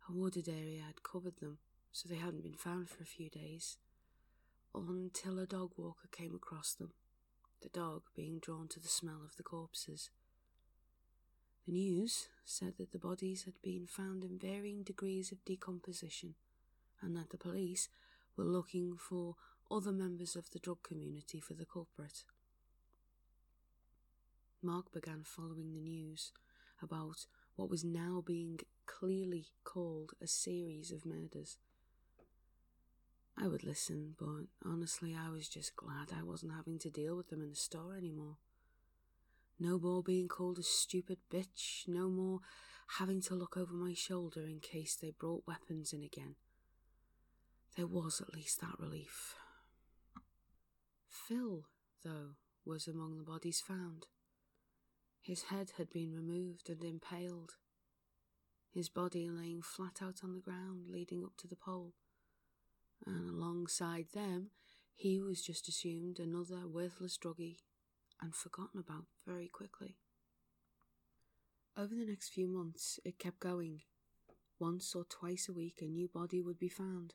A 0.09 0.13
wooded 0.13 0.49
area 0.49 0.83
had 0.87 1.03
covered 1.03 1.39
them, 1.41 1.59
so 1.91 2.09
they 2.09 2.17
hadn't 2.17 2.45
been 2.45 2.55
found 2.55 2.89
for 2.89 3.03
a 3.03 3.07
few 3.07 3.29
days, 3.29 3.79
until 4.75 5.39
a 5.39 5.47
dog 5.47 5.73
walker 5.77 6.09
came 6.13 6.35
across 6.35 6.75
them, 6.75 6.93
the 7.63 7.69
dog 7.69 8.03
being 8.15 8.39
drawn 8.39 8.69
to 8.69 8.79
the 8.81 8.89
smell 8.89 9.23
of 9.25 9.37
the 9.37 9.43
corpses. 9.43 10.11
The 11.67 11.73
news 11.73 12.29
said 12.45 12.75
that 12.79 12.93
the 12.93 12.99
bodies 12.99 13.45
had 13.45 13.61
been 13.63 13.87
found 13.87 14.23
in 14.23 14.39
varying 14.39 14.83
degrees 14.83 15.33
of 15.33 15.45
decomposition, 15.45 16.35
and 17.03 17.17
that 17.17 17.31
the 17.31 17.39
police 17.39 17.89
were 18.37 18.45
looking 18.45 18.97
for 18.97 19.37
other 19.71 19.93
members 19.93 20.37
of 20.37 20.51
the 20.51 20.59
drug 20.59 20.83
community 20.83 21.41
for 21.41 21.55
the 21.55 21.65
culprit. 21.65 22.25
Mark 24.63 24.93
began 24.93 25.23
following 25.25 25.73
the 25.73 25.81
news 25.81 26.33
about 26.83 27.27
what 27.57 27.71
was 27.71 27.85
now 27.85 28.23
being 28.25 28.59
clearly 28.87 29.47
called 29.65 30.13
a 30.23 30.27
series 30.27 30.91
of 30.91 31.07
murders. 31.07 31.59
I 33.39 33.49
would 33.49 33.65
listen, 33.65 34.17
but 34.19 34.49
honestly, 34.69 35.17
I 35.19 35.31
was 35.31 35.49
just 35.49 35.77
glad 35.77 36.09
I 36.13 36.23
wasn't 36.23 36.53
having 36.55 36.79
to 36.81 36.91
deal 36.91 37.17
with 37.17 37.31
them 37.31 37.41
in 37.41 37.51
the 37.51 37.57
store 37.57 37.97
anymore. 37.97 38.37
No 39.59 39.79
more 39.79 40.03
being 40.03 40.29
called 40.29 40.59
a 40.59 40.63
stupid 40.63 41.19
bitch, 41.33 41.87
no 41.87 42.09
more 42.09 42.41
having 42.99 43.21
to 43.23 43.35
look 43.35 43.57
over 43.57 43.73
my 43.73 43.95
shoulder 43.95 44.47
in 44.47 44.61
case 44.61 44.97
they 44.97 45.11
brought 45.11 45.47
weapons 45.47 45.93
in 45.93 46.03
again. 46.03 46.35
There 47.81 47.87
was 47.87 48.21
at 48.21 48.35
least 48.35 48.61
that 48.61 48.79
relief. 48.79 49.37
Phil, 51.09 51.65
though, 52.05 52.35
was 52.63 52.87
among 52.87 53.17
the 53.17 53.25
bodies 53.25 53.63
found. 53.67 54.07
His 55.23 55.45
head 55.45 55.73
had 55.79 55.89
been 55.89 56.13
removed 56.13 56.69
and 56.69 56.85
impaled, 56.85 57.55
his 58.71 58.91
body 58.91 59.31
laying 59.31 59.63
flat 59.63 60.03
out 60.03 60.21
on 60.23 60.35
the 60.35 60.43
ground 60.43 60.91
leading 60.91 61.25
up 61.25 61.39
to 61.39 61.49
the 61.49 61.57
pole, 61.57 61.95
and 63.07 63.31
alongside 63.31 64.09
them 64.13 64.51
he 64.95 65.19
was 65.19 65.41
just 65.41 65.67
assumed 65.67 66.19
another 66.19 66.69
worthless 66.69 67.17
druggie 67.17 67.61
and 68.21 68.35
forgotten 68.35 68.79
about 68.79 69.07
very 69.27 69.49
quickly. 69.49 69.97
Over 71.79 71.95
the 71.95 72.05
next 72.05 72.29
few 72.29 72.47
months, 72.47 73.01
it 73.07 73.19
kept 73.19 73.41
going. 73.41 73.81
Once 74.59 74.95
or 74.95 75.05
twice 75.05 75.49
a 75.49 75.55
week, 75.55 75.79
a 75.81 75.87
new 75.87 76.09
body 76.09 76.43
would 76.43 76.59
be 76.59 76.69
found, 76.69 77.15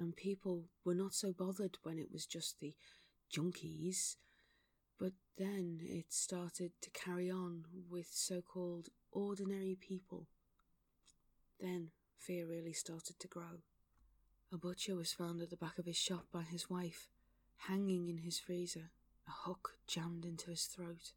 and 0.00 0.16
people 0.16 0.64
were 0.84 0.94
not 0.94 1.14
so 1.14 1.32
bothered 1.32 1.78
when 1.84 1.98
it 1.98 2.10
was 2.10 2.26
just 2.26 2.58
the 2.58 2.74
junkies 3.32 4.16
but 5.00 5.12
then 5.38 5.80
it 5.82 6.12
started 6.12 6.72
to 6.82 6.90
carry 6.90 7.30
on 7.30 7.64
with 7.88 8.08
so 8.10 8.42
called 8.42 8.90
ordinary 9.10 9.74
people. 9.80 10.26
Then 11.58 11.88
fear 12.18 12.46
really 12.46 12.74
started 12.74 13.18
to 13.18 13.26
grow. 13.28 13.62
A 14.52 14.58
butcher 14.58 14.94
was 14.94 15.12
found 15.12 15.40
at 15.40 15.48
the 15.48 15.56
back 15.56 15.78
of 15.78 15.86
his 15.86 15.96
shop 15.96 16.26
by 16.30 16.42
his 16.42 16.68
wife, 16.68 17.08
hanging 17.56 18.08
in 18.08 18.18
his 18.18 18.38
freezer, 18.38 18.90
a 19.26 19.30
hook 19.30 19.78
jammed 19.86 20.26
into 20.26 20.50
his 20.50 20.64
throat. 20.64 21.12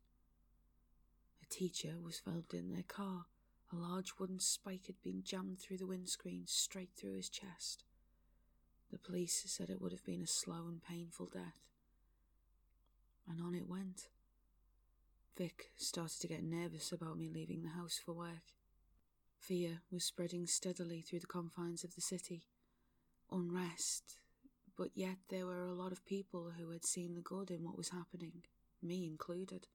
A 1.42 1.54
teacher 1.54 1.96
was 2.02 2.20
found 2.20 2.46
in 2.54 2.72
their 2.72 2.84
car. 2.84 3.26
A 3.72 3.76
large 3.76 4.14
wooden 4.18 4.40
spike 4.40 4.86
had 4.86 5.02
been 5.04 5.24
jammed 5.24 5.60
through 5.60 5.78
the 5.78 5.88
windscreen 5.88 6.44
straight 6.46 6.92
through 6.96 7.16
his 7.16 7.30
chest. 7.30 7.84
The 8.94 9.00
police 9.00 9.44
said 9.48 9.70
it 9.70 9.82
would 9.82 9.92
have 9.92 10.06
been 10.06 10.22
a 10.22 10.28
slow 10.28 10.68
and 10.68 10.80
painful 10.82 11.26
death 11.26 11.64
and 13.28 13.42
on 13.42 13.56
it 13.56 13.68
went. 13.68 14.10
Vic 15.36 15.72
started 15.76 16.20
to 16.22 16.28
get 16.28 16.44
nervous 16.44 16.92
about 16.92 17.18
me 17.18 17.28
leaving 17.34 17.64
the 17.64 17.70
house 17.70 18.00
for 18.04 18.14
work. 18.14 18.54
Fear 19.40 19.82
was 19.92 20.04
spreading 20.04 20.46
steadily 20.46 21.02
through 21.02 21.22
the 21.22 21.28
confines 21.28 21.84
of 21.84 21.96
the 21.96 22.02
city. 22.02 22.44
Unrest, 23.32 24.18
but 24.78 24.90
yet 24.94 25.18
there 25.30 25.48
were 25.48 25.66
a 25.66 25.74
lot 25.74 25.92
of 25.92 26.06
people 26.06 26.52
who 26.56 26.70
had 26.70 26.86
seen 26.86 27.16
the 27.16 27.22
good 27.22 27.50
in 27.50 27.64
what 27.64 27.78
was 27.78 27.90
happening, 27.90 28.44
me 28.82 29.08
included. 29.08 29.66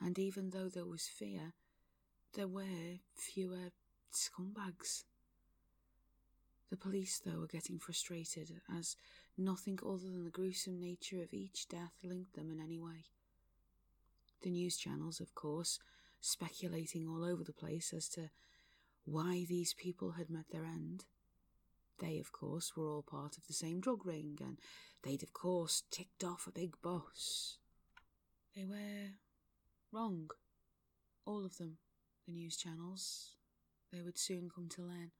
And 0.00 0.18
even 0.18 0.48
though 0.48 0.70
there 0.70 0.86
was 0.86 1.06
fear, 1.06 1.52
there 2.32 2.48
were 2.48 3.00
fewer 3.14 3.72
scumbags. 4.10 5.04
The 6.74 6.80
police, 6.90 7.20
though, 7.24 7.38
were 7.38 7.46
getting 7.46 7.78
frustrated 7.78 8.60
as 8.76 8.96
nothing 9.38 9.78
other 9.86 10.10
than 10.10 10.24
the 10.24 10.30
gruesome 10.30 10.80
nature 10.80 11.22
of 11.22 11.32
each 11.32 11.68
death 11.68 11.92
linked 12.02 12.34
them 12.34 12.50
in 12.50 12.58
any 12.58 12.80
way. 12.80 13.04
The 14.42 14.50
news 14.50 14.76
channels, 14.76 15.20
of 15.20 15.36
course, 15.36 15.78
speculating 16.20 17.06
all 17.06 17.22
over 17.22 17.44
the 17.44 17.52
place 17.52 17.92
as 17.92 18.08
to 18.08 18.30
why 19.04 19.44
these 19.48 19.72
people 19.72 20.14
had 20.18 20.28
met 20.30 20.46
their 20.50 20.64
end. 20.64 21.04
They, 22.00 22.18
of 22.18 22.32
course, 22.32 22.72
were 22.76 22.88
all 22.88 23.02
part 23.02 23.38
of 23.38 23.46
the 23.46 23.52
same 23.52 23.78
drug 23.78 24.04
ring, 24.04 24.36
and 24.40 24.58
they'd, 25.04 25.22
of 25.22 25.32
course, 25.32 25.84
ticked 25.92 26.24
off 26.24 26.48
a 26.48 26.50
big 26.50 26.74
boss. 26.82 27.58
They 28.56 28.64
were 28.64 29.12
wrong. 29.92 30.28
All 31.24 31.44
of 31.44 31.56
them, 31.56 31.76
the 32.26 32.32
news 32.32 32.56
channels, 32.56 33.36
they 33.92 34.02
would 34.02 34.18
soon 34.18 34.50
come 34.52 34.68
to 34.70 34.82
learn. 34.82 35.12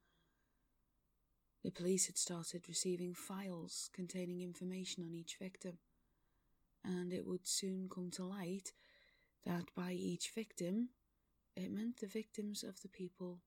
The 1.65 1.71
police 1.71 2.05
had 2.05 2.19
started 2.19 2.67
receiving 2.67 3.15
files 3.15 3.89
containing 3.91 4.41
information 4.41 5.03
on 5.03 5.15
each 5.15 5.37
victim, 5.41 5.79
and 6.83 7.11
it 7.11 7.25
would 7.25 7.47
soon 7.47 7.89
come 7.89 8.11
to 8.11 8.23
light 8.23 8.71
that 9.47 9.73
by 9.75 9.93
each 9.93 10.29
victim, 10.29 10.89
it 11.55 11.71
meant 11.71 11.97
the 11.97 12.05
victims 12.05 12.61
of 12.61 12.83
the 12.83 12.87
people 12.87 13.39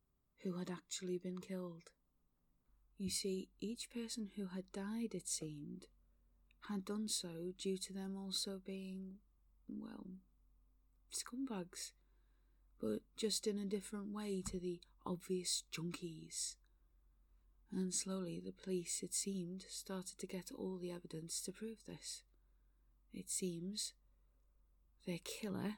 who 0.42 0.54
had 0.54 0.68
actually 0.68 1.16
been 1.16 1.38
killed. 1.38 1.92
You 2.98 3.08
see, 3.08 3.50
each 3.60 3.88
person 3.88 4.32
who 4.34 4.46
had 4.48 4.72
died, 4.72 5.14
it 5.14 5.28
seemed, 5.28 5.86
had 6.68 6.84
done 6.84 7.06
so 7.06 7.52
due 7.56 7.78
to 7.78 7.92
them 7.92 8.16
also 8.16 8.60
being, 8.66 9.18
well, 9.68 10.06
scumbags, 11.12 11.92
but 12.80 13.02
just 13.16 13.46
in 13.46 13.60
a 13.60 13.64
different 13.64 14.12
way 14.12 14.42
to 14.50 14.58
the 14.58 14.80
obvious 15.06 15.62
junkies 15.72 16.56
and 17.72 17.92
slowly 17.92 18.40
the 18.44 18.52
police, 18.52 19.02
it 19.02 19.12
seemed, 19.14 19.64
started 19.68 20.18
to 20.18 20.26
get 20.26 20.50
all 20.56 20.78
the 20.78 20.90
evidence 20.90 21.40
to 21.42 21.52
prove 21.52 21.84
this. 21.86 22.22
It 23.12 23.30
seems 23.30 23.92
their 25.06 25.18
killer 25.22 25.76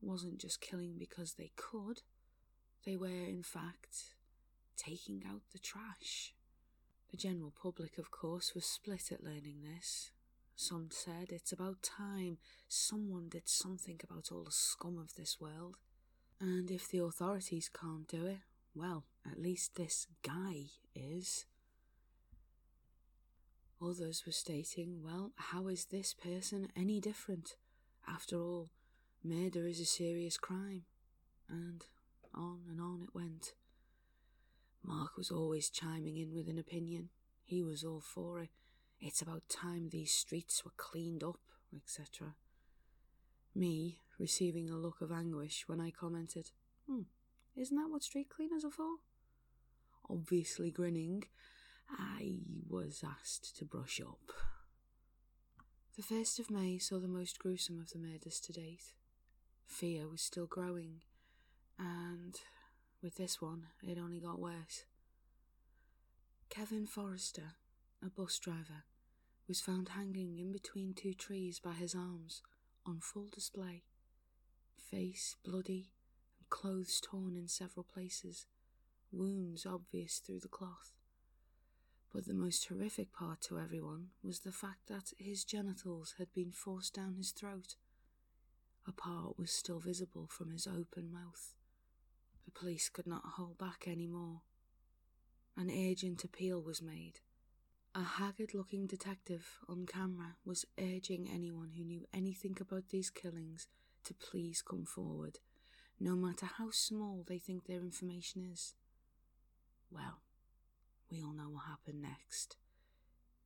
wasn't 0.00 0.38
just 0.38 0.60
killing 0.60 0.94
because 0.98 1.34
they 1.34 1.50
could, 1.56 2.02
they 2.84 2.96
were, 2.96 3.08
in 3.08 3.42
fact, 3.42 4.14
taking 4.76 5.22
out 5.28 5.42
the 5.52 5.58
trash. 5.58 6.34
The 7.10 7.16
general 7.16 7.52
public, 7.60 7.98
of 7.98 8.10
course, 8.10 8.54
was 8.54 8.64
split 8.64 9.10
at 9.12 9.24
learning 9.24 9.62
this. 9.62 10.10
some 10.56 10.88
said 10.90 11.28
it's 11.30 11.52
about 11.52 11.82
time 11.82 12.38
someone 12.68 13.28
did 13.28 13.48
something 13.48 14.00
about 14.02 14.30
all 14.32 14.42
the 14.42 14.50
scum 14.50 14.98
of 14.98 15.14
this 15.14 15.40
world. 15.40 15.76
And 16.40 16.70
if 16.70 16.88
the 16.88 16.98
authorities 16.98 17.68
can't 17.68 18.06
do 18.08 18.26
it, 18.26 18.38
well, 18.78 19.04
at 19.30 19.40
least 19.40 19.74
this 19.74 20.06
guy 20.22 20.66
is. 20.94 21.46
Others 23.82 24.24
were 24.26 24.32
stating, 24.32 25.02
well, 25.04 25.32
how 25.36 25.68
is 25.68 25.86
this 25.86 26.14
person 26.14 26.68
any 26.76 27.00
different? 27.00 27.56
After 28.06 28.36
all, 28.36 28.70
murder 29.22 29.66
is 29.66 29.80
a 29.80 29.84
serious 29.84 30.36
crime. 30.36 30.82
And 31.48 31.84
on 32.34 32.60
and 32.68 32.80
on 32.80 33.02
it 33.02 33.14
went. 33.14 33.54
Mark 34.82 35.16
was 35.16 35.30
always 35.30 35.70
chiming 35.70 36.16
in 36.16 36.34
with 36.34 36.48
an 36.48 36.58
opinion. 36.58 37.10
He 37.44 37.62
was 37.62 37.84
all 37.84 38.00
for 38.00 38.40
it. 38.40 38.50
It's 39.00 39.22
about 39.22 39.48
time 39.48 39.88
these 39.88 40.12
streets 40.12 40.64
were 40.64 40.72
cleaned 40.76 41.22
up, 41.22 41.40
etc. 41.74 42.34
Me 43.54 44.00
receiving 44.18 44.68
a 44.68 44.76
look 44.76 45.00
of 45.00 45.12
anguish 45.12 45.64
when 45.66 45.80
I 45.80 45.90
commented, 45.90 46.50
Hmm, 46.86 47.02
isn't 47.58 47.76
that 47.76 47.90
what 47.90 48.02
street 48.02 48.28
cleaners 48.28 48.64
are 48.64 48.70
for? 48.70 48.96
Obviously 50.08 50.70
grinning, 50.70 51.24
I 51.90 52.38
was 52.68 53.02
asked 53.04 53.56
to 53.58 53.64
brush 53.64 54.00
up. 54.00 54.32
The 55.96 56.02
1st 56.02 56.38
of 56.38 56.50
May 56.50 56.78
saw 56.78 57.00
the 57.00 57.08
most 57.08 57.38
gruesome 57.38 57.80
of 57.80 57.90
the 57.90 57.98
murders 57.98 58.40
to 58.40 58.52
date. 58.52 58.92
Fear 59.66 60.08
was 60.08 60.22
still 60.22 60.46
growing, 60.46 61.00
and 61.78 62.36
with 63.02 63.16
this 63.16 63.42
one, 63.42 63.66
it 63.82 63.98
only 63.98 64.20
got 64.20 64.38
worse. 64.38 64.84
Kevin 66.48 66.86
Forrester, 66.86 67.54
a 68.04 68.08
bus 68.08 68.38
driver, 68.38 68.84
was 69.48 69.60
found 69.60 69.90
hanging 69.90 70.38
in 70.38 70.52
between 70.52 70.94
two 70.94 71.12
trees 71.12 71.58
by 71.58 71.72
his 71.72 71.94
arms, 71.94 72.42
on 72.86 73.00
full 73.00 73.28
display. 73.30 73.82
Face 74.90 75.36
bloody 75.44 75.90
clothes 76.50 77.00
torn 77.00 77.36
in 77.36 77.48
several 77.48 77.84
places, 77.84 78.46
wounds 79.12 79.66
obvious 79.66 80.18
through 80.18 80.40
the 80.40 80.48
cloth. 80.48 80.92
But 82.12 82.26
the 82.26 82.34
most 82.34 82.66
horrific 82.66 83.12
part 83.12 83.40
to 83.42 83.58
everyone 83.58 84.08
was 84.22 84.40
the 84.40 84.52
fact 84.52 84.88
that 84.88 85.12
his 85.18 85.44
genitals 85.44 86.14
had 86.18 86.32
been 86.34 86.52
forced 86.52 86.94
down 86.94 87.14
his 87.16 87.32
throat. 87.32 87.76
A 88.86 88.92
part 88.92 89.38
was 89.38 89.50
still 89.50 89.80
visible 89.80 90.28
from 90.30 90.50
his 90.50 90.66
open 90.66 91.12
mouth. 91.12 91.54
The 92.44 92.50
police 92.50 92.88
could 92.88 93.06
not 93.06 93.22
hold 93.36 93.58
back 93.58 93.84
any 93.86 94.06
more. 94.06 94.40
An 95.56 95.70
urgent 95.70 96.24
appeal 96.24 96.62
was 96.62 96.80
made. 96.80 97.20
A 97.94 98.02
haggard 98.02 98.54
looking 98.54 98.86
detective 98.86 99.58
on 99.68 99.84
camera 99.84 100.36
was 100.44 100.64
urging 100.78 101.28
anyone 101.28 101.72
who 101.76 101.84
knew 101.84 102.06
anything 102.12 102.56
about 102.60 102.90
these 102.90 103.10
killings 103.10 103.66
to 104.04 104.14
please 104.14 104.62
come 104.62 104.86
forward, 104.86 105.40
no 106.00 106.14
matter 106.14 106.46
how 106.46 106.70
small 106.70 107.24
they 107.26 107.38
think 107.38 107.66
their 107.66 107.80
information 107.80 108.42
is. 108.52 108.74
Well, 109.90 110.20
we 111.10 111.22
all 111.22 111.32
know 111.32 111.48
what 111.50 111.64
happened 111.64 112.02
next. 112.02 112.56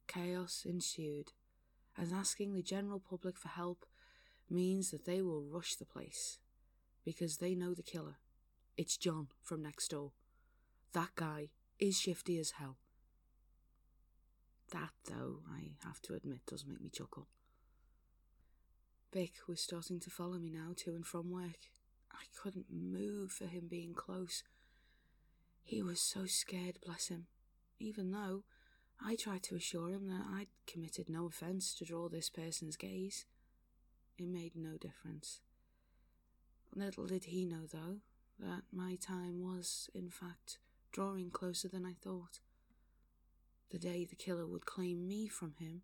Chaos 0.06 0.64
ensued, 0.68 1.32
as 1.96 2.12
asking 2.12 2.54
the 2.54 2.62
general 2.62 3.00
public 3.00 3.38
for 3.38 3.48
help 3.48 3.86
means 4.50 4.90
that 4.90 5.04
they 5.04 5.22
will 5.22 5.42
rush 5.42 5.76
the 5.76 5.86
place 5.86 6.38
because 7.04 7.38
they 7.38 7.54
know 7.54 7.74
the 7.74 7.82
killer. 7.82 8.16
It's 8.76 8.96
John 8.96 9.28
from 9.42 9.62
next 9.62 9.88
door. 9.88 10.12
That 10.92 11.10
guy 11.14 11.48
is 11.78 11.98
shifty 11.98 12.38
as 12.38 12.52
hell. 12.52 12.76
That, 14.72 14.90
though, 15.06 15.40
I 15.50 15.72
have 15.84 16.00
to 16.02 16.14
admit, 16.14 16.40
does 16.46 16.64
make 16.66 16.80
me 16.80 16.90
chuckle. 16.90 17.28
Vic 19.12 19.32
was 19.46 19.60
starting 19.60 20.00
to 20.00 20.10
follow 20.10 20.38
me 20.38 20.50
now 20.50 20.72
to 20.76 20.90
and 20.90 21.06
from 21.06 21.30
work. 21.30 21.70
I 22.12 22.24
couldn't 22.40 22.66
move 22.70 23.32
for 23.32 23.46
him 23.46 23.68
being 23.68 23.94
close. 23.94 24.42
He 25.62 25.82
was 25.82 26.00
so 26.00 26.26
scared, 26.26 26.78
bless 26.84 27.08
him, 27.08 27.26
even 27.78 28.10
though 28.10 28.44
I 29.04 29.16
tried 29.16 29.42
to 29.44 29.56
assure 29.56 29.90
him 29.90 30.08
that 30.08 30.26
I'd 30.32 30.48
committed 30.66 31.08
no 31.08 31.26
offence 31.26 31.74
to 31.74 31.84
draw 31.84 32.08
this 32.08 32.30
person's 32.30 32.76
gaze. 32.76 33.26
It 34.18 34.28
made 34.28 34.54
no 34.54 34.76
difference. 34.76 35.40
Little 36.74 37.06
did 37.06 37.24
he 37.24 37.44
know, 37.44 37.66
though, 37.70 37.98
that 38.38 38.62
my 38.72 38.96
time 38.96 39.42
was, 39.42 39.90
in 39.94 40.08
fact, 40.08 40.58
drawing 40.92 41.30
closer 41.30 41.68
than 41.68 41.84
I 41.84 41.94
thought. 42.02 42.40
The 43.70 43.78
day 43.78 44.04
the 44.04 44.16
killer 44.16 44.46
would 44.46 44.66
claim 44.66 45.08
me 45.08 45.28
from 45.28 45.54
him 45.58 45.82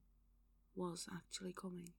was 0.74 1.08
actually 1.12 1.52
coming. 1.52 1.90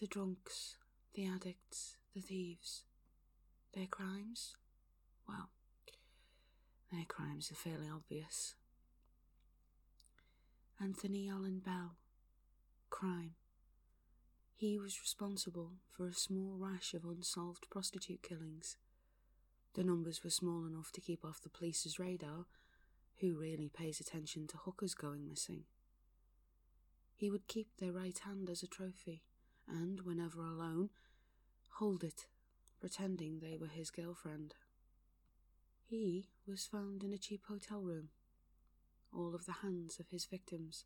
The 0.00 0.06
drunks, 0.06 0.76
the 1.14 1.26
addicts, 1.26 1.96
the 2.14 2.20
thieves, 2.20 2.84
their 3.74 3.86
crimes? 3.86 4.56
Well, 5.28 5.48
their 6.90 7.06
crimes 7.06 7.50
are 7.50 7.54
fairly 7.54 7.88
obvious. 7.88 8.54
Anthony 10.80 11.28
Allen 11.28 11.62
Bell. 11.64 11.96
Crime. 12.90 13.32
He 14.54 14.78
was 14.78 15.00
responsible 15.00 15.72
for 15.90 16.06
a 16.06 16.12
small 16.12 16.56
rash 16.58 16.92
of 16.92 17.04
unsolved 17.04 17.68
prostitute 17.70 18.22
killings. 18.22 18.76
The 19.74 19.84
numbers 19.84 20.22
were 20.22 20.30
small 20.30 20.66
enough 20.66 20.92
to 20.92 21.00
keep 21.00 21.24
off 21.24 21.40
the 21.40 21.48
police's 21.48 21.98
radar, 21.98 22.46
who 23.20 23.38
really 23.38 23.70
pays 23.72 24.00
attention 24.00 24.46
to 24.48 24.58
hookers 24.58 24.94
going 24.94 25.26
missing. 25.26 25.62
He 27.16 27.30
would 27.30 27.46
keep 27.48 27.68
their 27.78 27.92
right 27.92 28.18
hand 28.18 28.50
as 28.50 28.62
a 28.62 28.66
trophy, 28.66 29.22
and, 29.66 30.02
whenever 30.02 30.42
alone, 30.42 30.90
hold 31.76 32.04
it, 32.04 32.26
pretending 32.80 33.38
they 33.38 33.56
were 33.56 33.68
his 33.68 33.90
girlfriend. 33.90 34.54
He 35.84 36.28
was 36.46 36.66
found 36.66 37.02
in 37.02 37.12
a 37.12 37.18
cheap 37.18 37.42
hotel 37.48 37.82
room, 37.82 38.08
all 39.12 39.34
of 39.34 39.46
the 39.46 39.60
hands 39.62 39.98
of 40.00 40.08
his 40.10 40.24
victims 40.24 40.84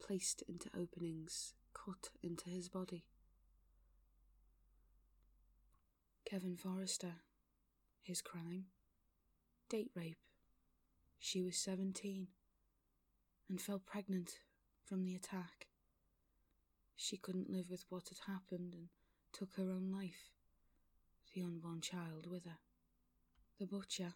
placed 0.00 0.42
into 0.48 0.70
openings 0.76 1.54
cut 1.74 2.10
into 2.22 2.50
his 2.50 2.68
body. 2.68 3.04
Kevin 6.24 6.56
Forrester 6.56 7.14
his 8.08 8.22
crime? 8.22 8.64
Date 9.68 9.90
rape. 9.94 10.16
She 11.18 11.42
was 11.42 11.58
17 11.58 12.28
and 13.50 13.60
fell 13.60 13.82
pregnant 13.84 14.40
from 14.82 15.04
the 15.04 15.14
attack. 15.14 15.66
She 16.96 17.18
couldn't 17.18 17.50
live 17.50 17.68
with 17.68 17.84
what 17.90 18.08
had 18.08 18.32
happened 18.32 18.72
and 18.72 18.88
took 19.38 19.54
her 19.54 19.70
own 19.70 19.92
life, 19.92 20.32
the 21.32 21.42
unborn 21.42 21.80
child 21.80 22.26
with 22.28 22.44
her. 22.44 22.58
The 23.60 23.66
butcher, 23.66 24.14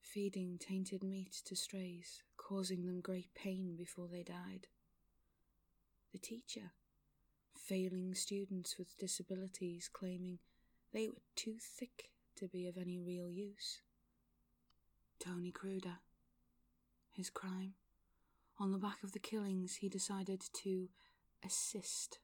feeding 0.00 0.56
tainted 0.56 1.02
meat 1.02 1.42
to 1.46 1.56
strays, 1.56 2.22
causing 2.36 2.86
them 2.86 3.00
great 3.00 3.34
pain 3.34 3.74
before 3.76 4.06
they 4.06 4.22
died. 4.22 4.68
The 6.12 6.18
teacher, 6.18 6.70
failing 7.56 8.14
students 8.14 8.78
with 8.78 8.96
disabilities, 8.98 9.90
claiming 9.92 10.38
they 10.92 11.08
were 11.08 11.22
too 11.34 11.56
thick 11.60 12.10
to 12.36 12.46
be 12.46 12.68
of 12.68 12.76
any 12.76 13.00
real 13.00 13.28
use. 13.28 13.80
Tony 15.18 15.50
Kruder. 15.50 15.98
His 17.16 17.30
crime. 17.30 17.74
On 18.60 18.70
the 18.70 18.78
back 18.78 19.02
of 19.02 19.10
the 19.10 19.18
killings, 19.18 19.76
he 19.76 19.88
decided 19.88 20.44
to 20.62 20.88
assist. 21.44 22.20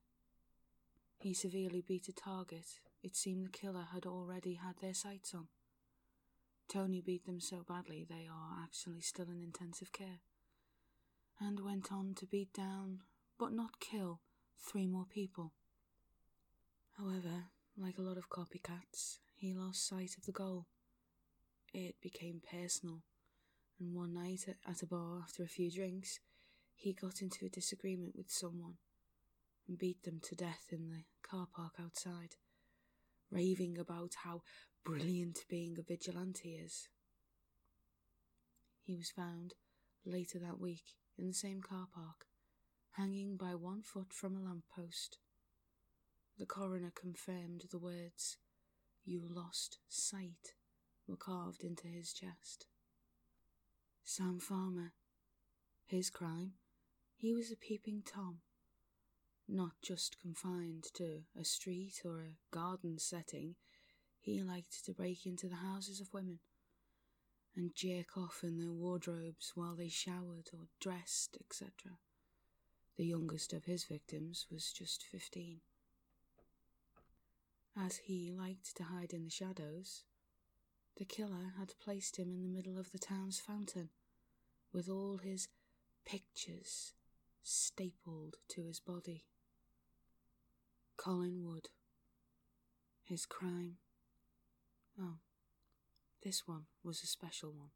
He 1.18 1.34
severely 1.34 1.82
beat 1.86 2.08
a 2.08 2.12
target 2.12 2.80
it 3.06 3.14
seemed 3.14 3.46
the 3.46 3.50
killer 3.50 3.86
had 3.92 4.04
already 4.04 4.54
had 4.54 4.74
their 4.80 4.92
sights 4.92 5.32
on. 5.32 5.46
Tony 6.68 7.00
beat 7.00 7.24
them 7.24 7.38
so 7.38 7.64
badly 7.66 8.04
they 8.04 8.26
are 8.28 8.60
actually 8.64 9.00
still 9.00 9.30
in 9.30 9.40
intensive 9.40 9.92
care, 9.92 10.18
and 11.38 11.60
went 11.60 11.92
on 11.92 12.14
to 12.16 12.26
beat 12.26 12.52
down, 12.52 13.02
but 13.38 13.52
not 13.52 13.78
kill, 13.78 14.22
three 14.58 14.88
more 14.88 15.04
people. 15.04 15.52
However, 16.98 17.44
like 17.78 17.98
a 17.98 18.02
lot 18.02 18.18
of 18.18 18.28
copycats, 18.28 19.18
he 19.36 19.54
lost 19.54 19.86
sight 19.86 20.16
of 20.18 20.24
the 20.24 20.32
goal. 20.32 20.66
It 21.72 21.94
became 22.00 22.42
personal, 22.50 23.02
and 23.78 23.94
one 23.94 24.14
night 24.14 24.46
at 24.68 24.82
a 24.82 24.86
bar 24.86 25.20
after 25.22 25.44
a 25.44 25.48
few 25.48 25.70
drinks, 25.70 26.18
he 26.74 26.92
got 26.92 27.22
into 27.22 27.46
a 27.46 27.50
disagreement 27.50 28.16
with 28.16 28.30
someone 28.32 28.78
and 29.68 29.78
beat 29.78 30.02
them 30.02 30.20
to 30.22 30.34
death 30.34 30.66
in 30.70 30.90
the 30.90 31.04
car 31.22 31.46
park 31.54 31.74
outside, 31.80 32.36
raving 33.30 33.78
about 33.78 34.12
how 34.24 34.42
brilliant 34.84 35.44
being 35.48 35.76
a 35.78 35.82
vigilante 35.82 36.50
is. 36.50 36.88
He 38.82 38.96
was 38.96 39.10
found 39.10 39.54
later 40.04 40.38
that 40.38 40.60
week 40.60 40.94
in 41.18 41.26
the 41.26 41.34
same 41.34 41.60
car 41.60 41.88
park, 41.92 42.26
hanging 42.92 43.36
by 43.36 43.54
one 43.54 43.82
foot 43.82 44.12
from 44.12 44.36
a 44.36 44.40
lamp 44.40 44.64
post. 44.74 45.18
The 46.38 46.46
coroner 46.46 46.92
confirmed 46.94 47.64
the 47.70 47.78
words 47.78 48.36
you 49.04 49.22
lost 49.28 49.78
sight 49.88 50.54
were 51.06 51.16
carved 51.16 51.62
into 51.62 51.88
his 51.88 52.12
chest. 52.12 52.66
Sam 54.04 54.38
Farmer. 54.38 54.92
His 55.86 56.10
crime? 56.10 56.52
He 57.16 57.32
was 57.32 57.50
a 57.50 57.56
peeping 57.56 58.02
Tom, 58.04 58.38
not 59.48 59.72
just 59.82 60.20
confined 60.20 60.84
to 60.94 61.22
a 61.38 61.44
street 61.44 62.02
or 62.04 62.20
a 62.20 62.54
garden 62.54 62.98
setting, 62.98 63.54
he 64.20 64.42
liked 64.42 64.84
to 64.84 64.92
break 64.92 65.24
into 65.26 65.48
the 65.48 65.56
houses 65.56 66.00
of 66.00 66.12
women 66.12 66.40
and 67.54 67.74
jerk 67.74 68.16
off 68.16 68.40
in 68.42 68.58
their 68.58 68.72
wardrobes 68.72 69.52
while 69.54 69.74
they 69.74 69.88
showered 69.88 70.50
or 70.52 70.66
dressed, 70.80 71.38
etc. 71.40 71.98
The 72.96 73.06
youngest 73.06 73.52
of 73.52 73.64
his 73.64 73.84
victims 73.84 74.46
was 74.50 74.72
just 74.72 75.04
fifteen. 75.04 75.60
As 77.78 77.96
he 77.96 78.32
liked 78.32 78.74
to 78.76 78.84
hide 78.84 79.12
in 79.12 79.24
the 79.24 79.30
shadows, 79.30 80.04
the 80.96 81.04
killer 81.04 81.52
had 81.58 81.78
placed 81.82 82.18
him 82.18 82.32
in 82.32 82.42
the 82.42 82.48
middle 82.48 82.78
of 82.78 82.90
the 82.90 82.98
town's 82.98 83.38
fountain, 83.38 83.90
with 84.72 84.88
all 84.88 85.18
his 85.18 85.48
pictures 86.06 86.94
stapled 87.42 88.36
to 88.48 88.64
his 88.64 88.80
body. 88.80 89.24
Colin 91.06 91.44
Wood. 91.44 91.68
His 93.04 93.26
crime. 93.26 93.76
Oh, 95.00 95.18
this 96.24 96.48
one 96.48 96.64
was 96.82 97.00
a 97.00 97.06
special 97.06 97.52
one. 97.52 97.70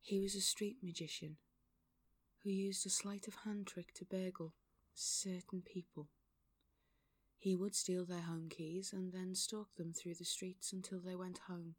He 0.00 0.20
was 0.20 0.36
a 0.36 0.40
street 0.40 0.76
magician 0.84 1.38
who 2.44 2.50
used 2.50 2.86
a 2.86 2.90
sleight 2.90 3.26
of 3.26 3.38
hand 3.44 3.66
trick 3.66 3.92
to 3.94 4.04
burgle 4.04 4.54
certain 4.94 5.62
people. 5.62 6.10
He 7.36 7.56
would 7.56 7.74
steal 7.74 8.04
their 8.04 8.20
home 8.20 8.46
keys 8.48 8.92
and 8.92 9.12
then 9.12 9.34
stalk 9.34 9.74
them 9.76 9.92
through 9.92 10.14
the 10.14 10.24
streets 10.24 10.72
until 10.72 11.00
they 11.00 11.16
went 11.16 11.40
home. 11.48 11.74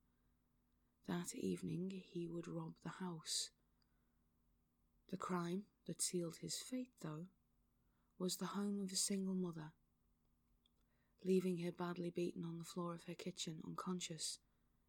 That 1.08 1.34
evening 1.34 2.04
he 2.06 2.28
would 2.28 2.50
rob 2.50 2.74
the 2.84 3.06
house. 3.06 3.52
The 5.10 5.16
crime 5.16 5.64
that 5.88 6.02
sealed 6.02 6.40
his 6.42 6.58
fate, 6.58 6.92
though, 7.02 7.28
was 8.20 8.36
the 8.36 8.48
home 8.48 8.82
of 8.84 8.92
a 8.92 8.98
single 8.98 9.34
mother. 9.34 9.72
Leaving 11.24 11.60
her 11.60 11.72
badly 11.72 12.10
beaten 12.10 12.44
on 12.44 12.58
the 12.58 12.66
floor 12.66 12.94
of 12.94 13.06
her 13.06 13.14
kitchen, 13.14 13.62
unconscious, 13.66 14.40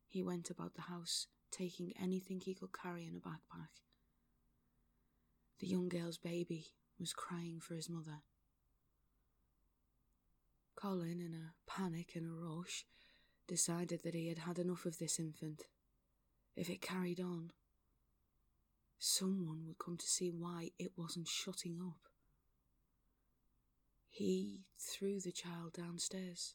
he 0.08 0.22
went 0.22 0.50
about 0.50 0.74
the 0.74 0.82
house, 0.82 1.28
taking 1.52 1.92
anything 2.00 2.40
he 2.40 2.54
could 2.54 2.72
carry 2.72 3.06
in 3.06 3.14
a 3.14 3.20
backpack. 3.20 3.68
The 5.60 5.68
young 5.68 5.88
girl's 5.88 6.18
baby 6.18 6.66
was 6.98 7.12
crying 7.12 7.60
for 7.60 7.74
his 7.74 7.88
mother. 7.88 8.22
Colin, 10.74 11.20
in 11.20 11.34
a 11.34 11.54
panic 11.70 12.12
and 12.16 12.26
a 12.26 12.32
rush, 12.32 12.84
decided 13.46 14.02
that 14.02 14.14
he 14.14 14.28
had 14.28 14.38
had 14.38 14.58
enough 14.58 14.86
of 14.86 14.98
this 14.98 15.18
infant. 15.20 15.64
If 16.56 16.68
it 16.68 16.80
carried 16.80 17.20
on, 17.20 17.52
someone 18.98 19.66
would 19.66 19.78
come 19.78 19.96
to 19.96 20.06
see 20.06 20.30
why 20.30 20.70
it 20.78 20.92
wasn't 20.96 21.28
shutting 21.28 21.78
up. 21.80 22.09
He 24.10 24.64
threw 24.78 25.20
the 25.20 25.32
child 25.32 25.72
downstairs, 25.72 26.54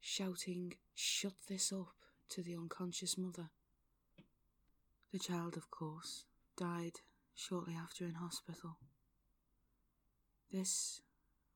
shouting, 0.00 0.74
Shut 0.94 1.34
this 1.48 1.72
up, 1.72 1.94
to 2.30 2.42
the 2.42 2.54
unconscious 2.54 3.18
mother. 3.18 3.50
The 5.12 5.18
child, 5.18 5.56
of 5.56 5.70
course, 5.70 6.24
died 6.56 7.00
shortly 7.34 7.74
after 7.74 8.04
in 8.04 8.14
hospital. 8.14 8.78
This 10.52 11.02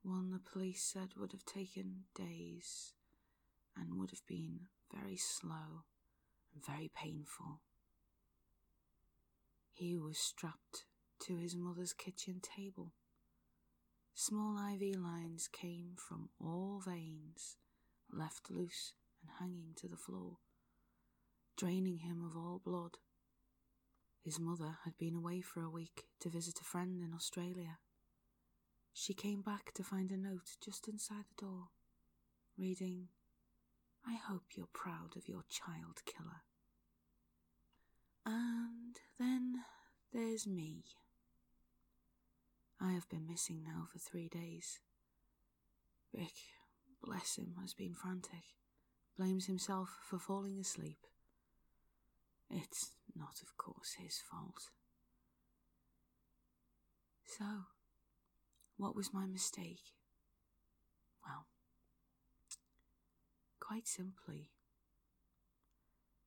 one 0.02 0.30
the 0.30 0.40
police 0.40 0.82
said 0.82 1.14
would 1.16 1.32
have 1.32 1.44
taken 1.44 2.04
days 2.14 2.92
and 3.76 3.98
would 3.98 4.10
have 4.10 4.26
been 4.26 4.66
very 4.92 5.16
slow 5.16 5.84
and 6.52 6.64
very 6.64 6.90
painful. 6.94 7.60
He 9.72 9.96
was 9.96 10.18
strapped 10.18 10.84
to 11.20 11.36
his 11.36 11.56
mother's 11.56 11.92
kitchen 11.92 12.40
table. 12.40 12.92
Small 14.16 14.56
IV 14.56 14.96
lines 14.96 15.48
came 15.48 15.96
from 15.96 16.28
all 16.40 16.80
veins, 16.84 17.56
left 18.12 18.48
loose 18.48 18.92
and 19.20 19.30
hanging 19.40 19.74
to 19.74 19.88
the 19.88 19.96
floor, 19.96 20.38
draining 21.56 21.98
him 21.98 22.22
of 22.24 22.36
all 22.36 22.60
blood. 22.64 22.98
His 24.22 24.38
mother 24.38 24.78
had 24.84 24.96
been 24.96 25.16
away 25.16 25.40
for 25.40 25.62
a 25.62 25.70
week 25.70 26.04
to 26.20 26.28
visit 26.28 26.60
a 26.60 26.64
friend 26.64 27.02
in 27.02 27.12
Australia. 27.12 27.78
She 28.92 29.14
came 29.14 29.42
back 29.42 29.72
to 29.74 29.82
find 29.82 30.12
a 30.12 30.16
note 30.16 30.58
just 30.64 30.86
inside 30.86 31.24
the 31.28 31.44
door, 31.46 31.68
reading, 32.56 33.08
I 34.06 34.14
hope 34.14 34.44
you're 34.56 34.68
proud 34.72 35.16
of 35.16 35.28
your 35.28 35.42
child 35.48 36.02
killer. 36.06 36.44
And 38.24 38.96
then 39.18 39.64
there's 40.12 40.46
me. 40.46 40.84
I 42.84 42.92
have 42.92 43.08
been 43.08 43.26
missing 43.26 43.62
now 43.64 43.86
for 43.90 43.98
three 43.98 44.28
days. 44.28 44.78
Rick, 46.12 46.34
bless 47.02 47.38
him, 47.38 47.54
has 47.62 47.72
been 47.72 47.94
frantic, 47.94 48.44
blames 49.16 49.46
himself 49.46 49.88
for 50.06 50.18
falling 50.18 50.58
asleep. 50.58 50.98
It's 52.50 52.90
not, 53.16 53.40
of 53.42 53.56
course, 53.56 53.94
his 53.98 54.18
fault. 54.30 54.70
So, 57.24 57.44
what 58.76 58.94
was 58.94 59.14
my 59.14 59.24
mistake? 59.24 59.94
Well, 61.26 61.46
quite 63.60 63.88
simply, 63.88 64.50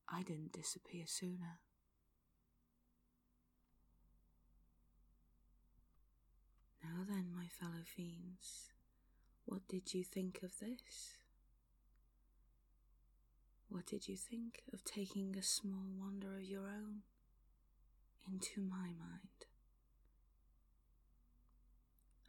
I 0.08 0.24
didn't 0.24 0.52
disappear 0.54 1.04
sooner. 1.06 1.60
Now 6.88 7.04
then, 7.06 7.26
my 7.34 7.46
fellow 7.60 7.82
fiends, 7.84 8.72
what 9.44 9.68
did 9.68 9.92
you 9.92 10.02
think 10.02 10.40
of 10.42 10.58
this? 10.58 11.18
What 13.68 13.84
did 13.84 14.08
you 14.08 14.16
think 14.16 14.62
of 14.72 14.84
taking 14.84 15.36
a 15.36 15.42
small 15.42 15.84
wonder 16.00 16.36
of 16.36 16.44
your 16.44 16.68
own 16.68 17.02
into 18.26 18.62
my 18.62 18.86
mind? 18.86 19.46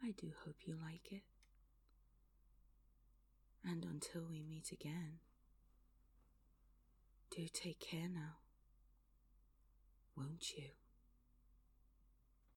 I 0.02 0.10
do 0.10 0.32
hope 0.44 0.56
you 0.66 0.76
like 0.82 1.10
it. 1.10 1.22
And 3.64 3.84
until 3.84 4.26
we 4.28 4.42
meet 4.42 4.72
again, 4.72 5.20
do 7.34 7.46
take 7.52 7.80
care 7.80 8.08
now, 8.12 8.36
won't 10.16 10.52
you? 10.56 10.79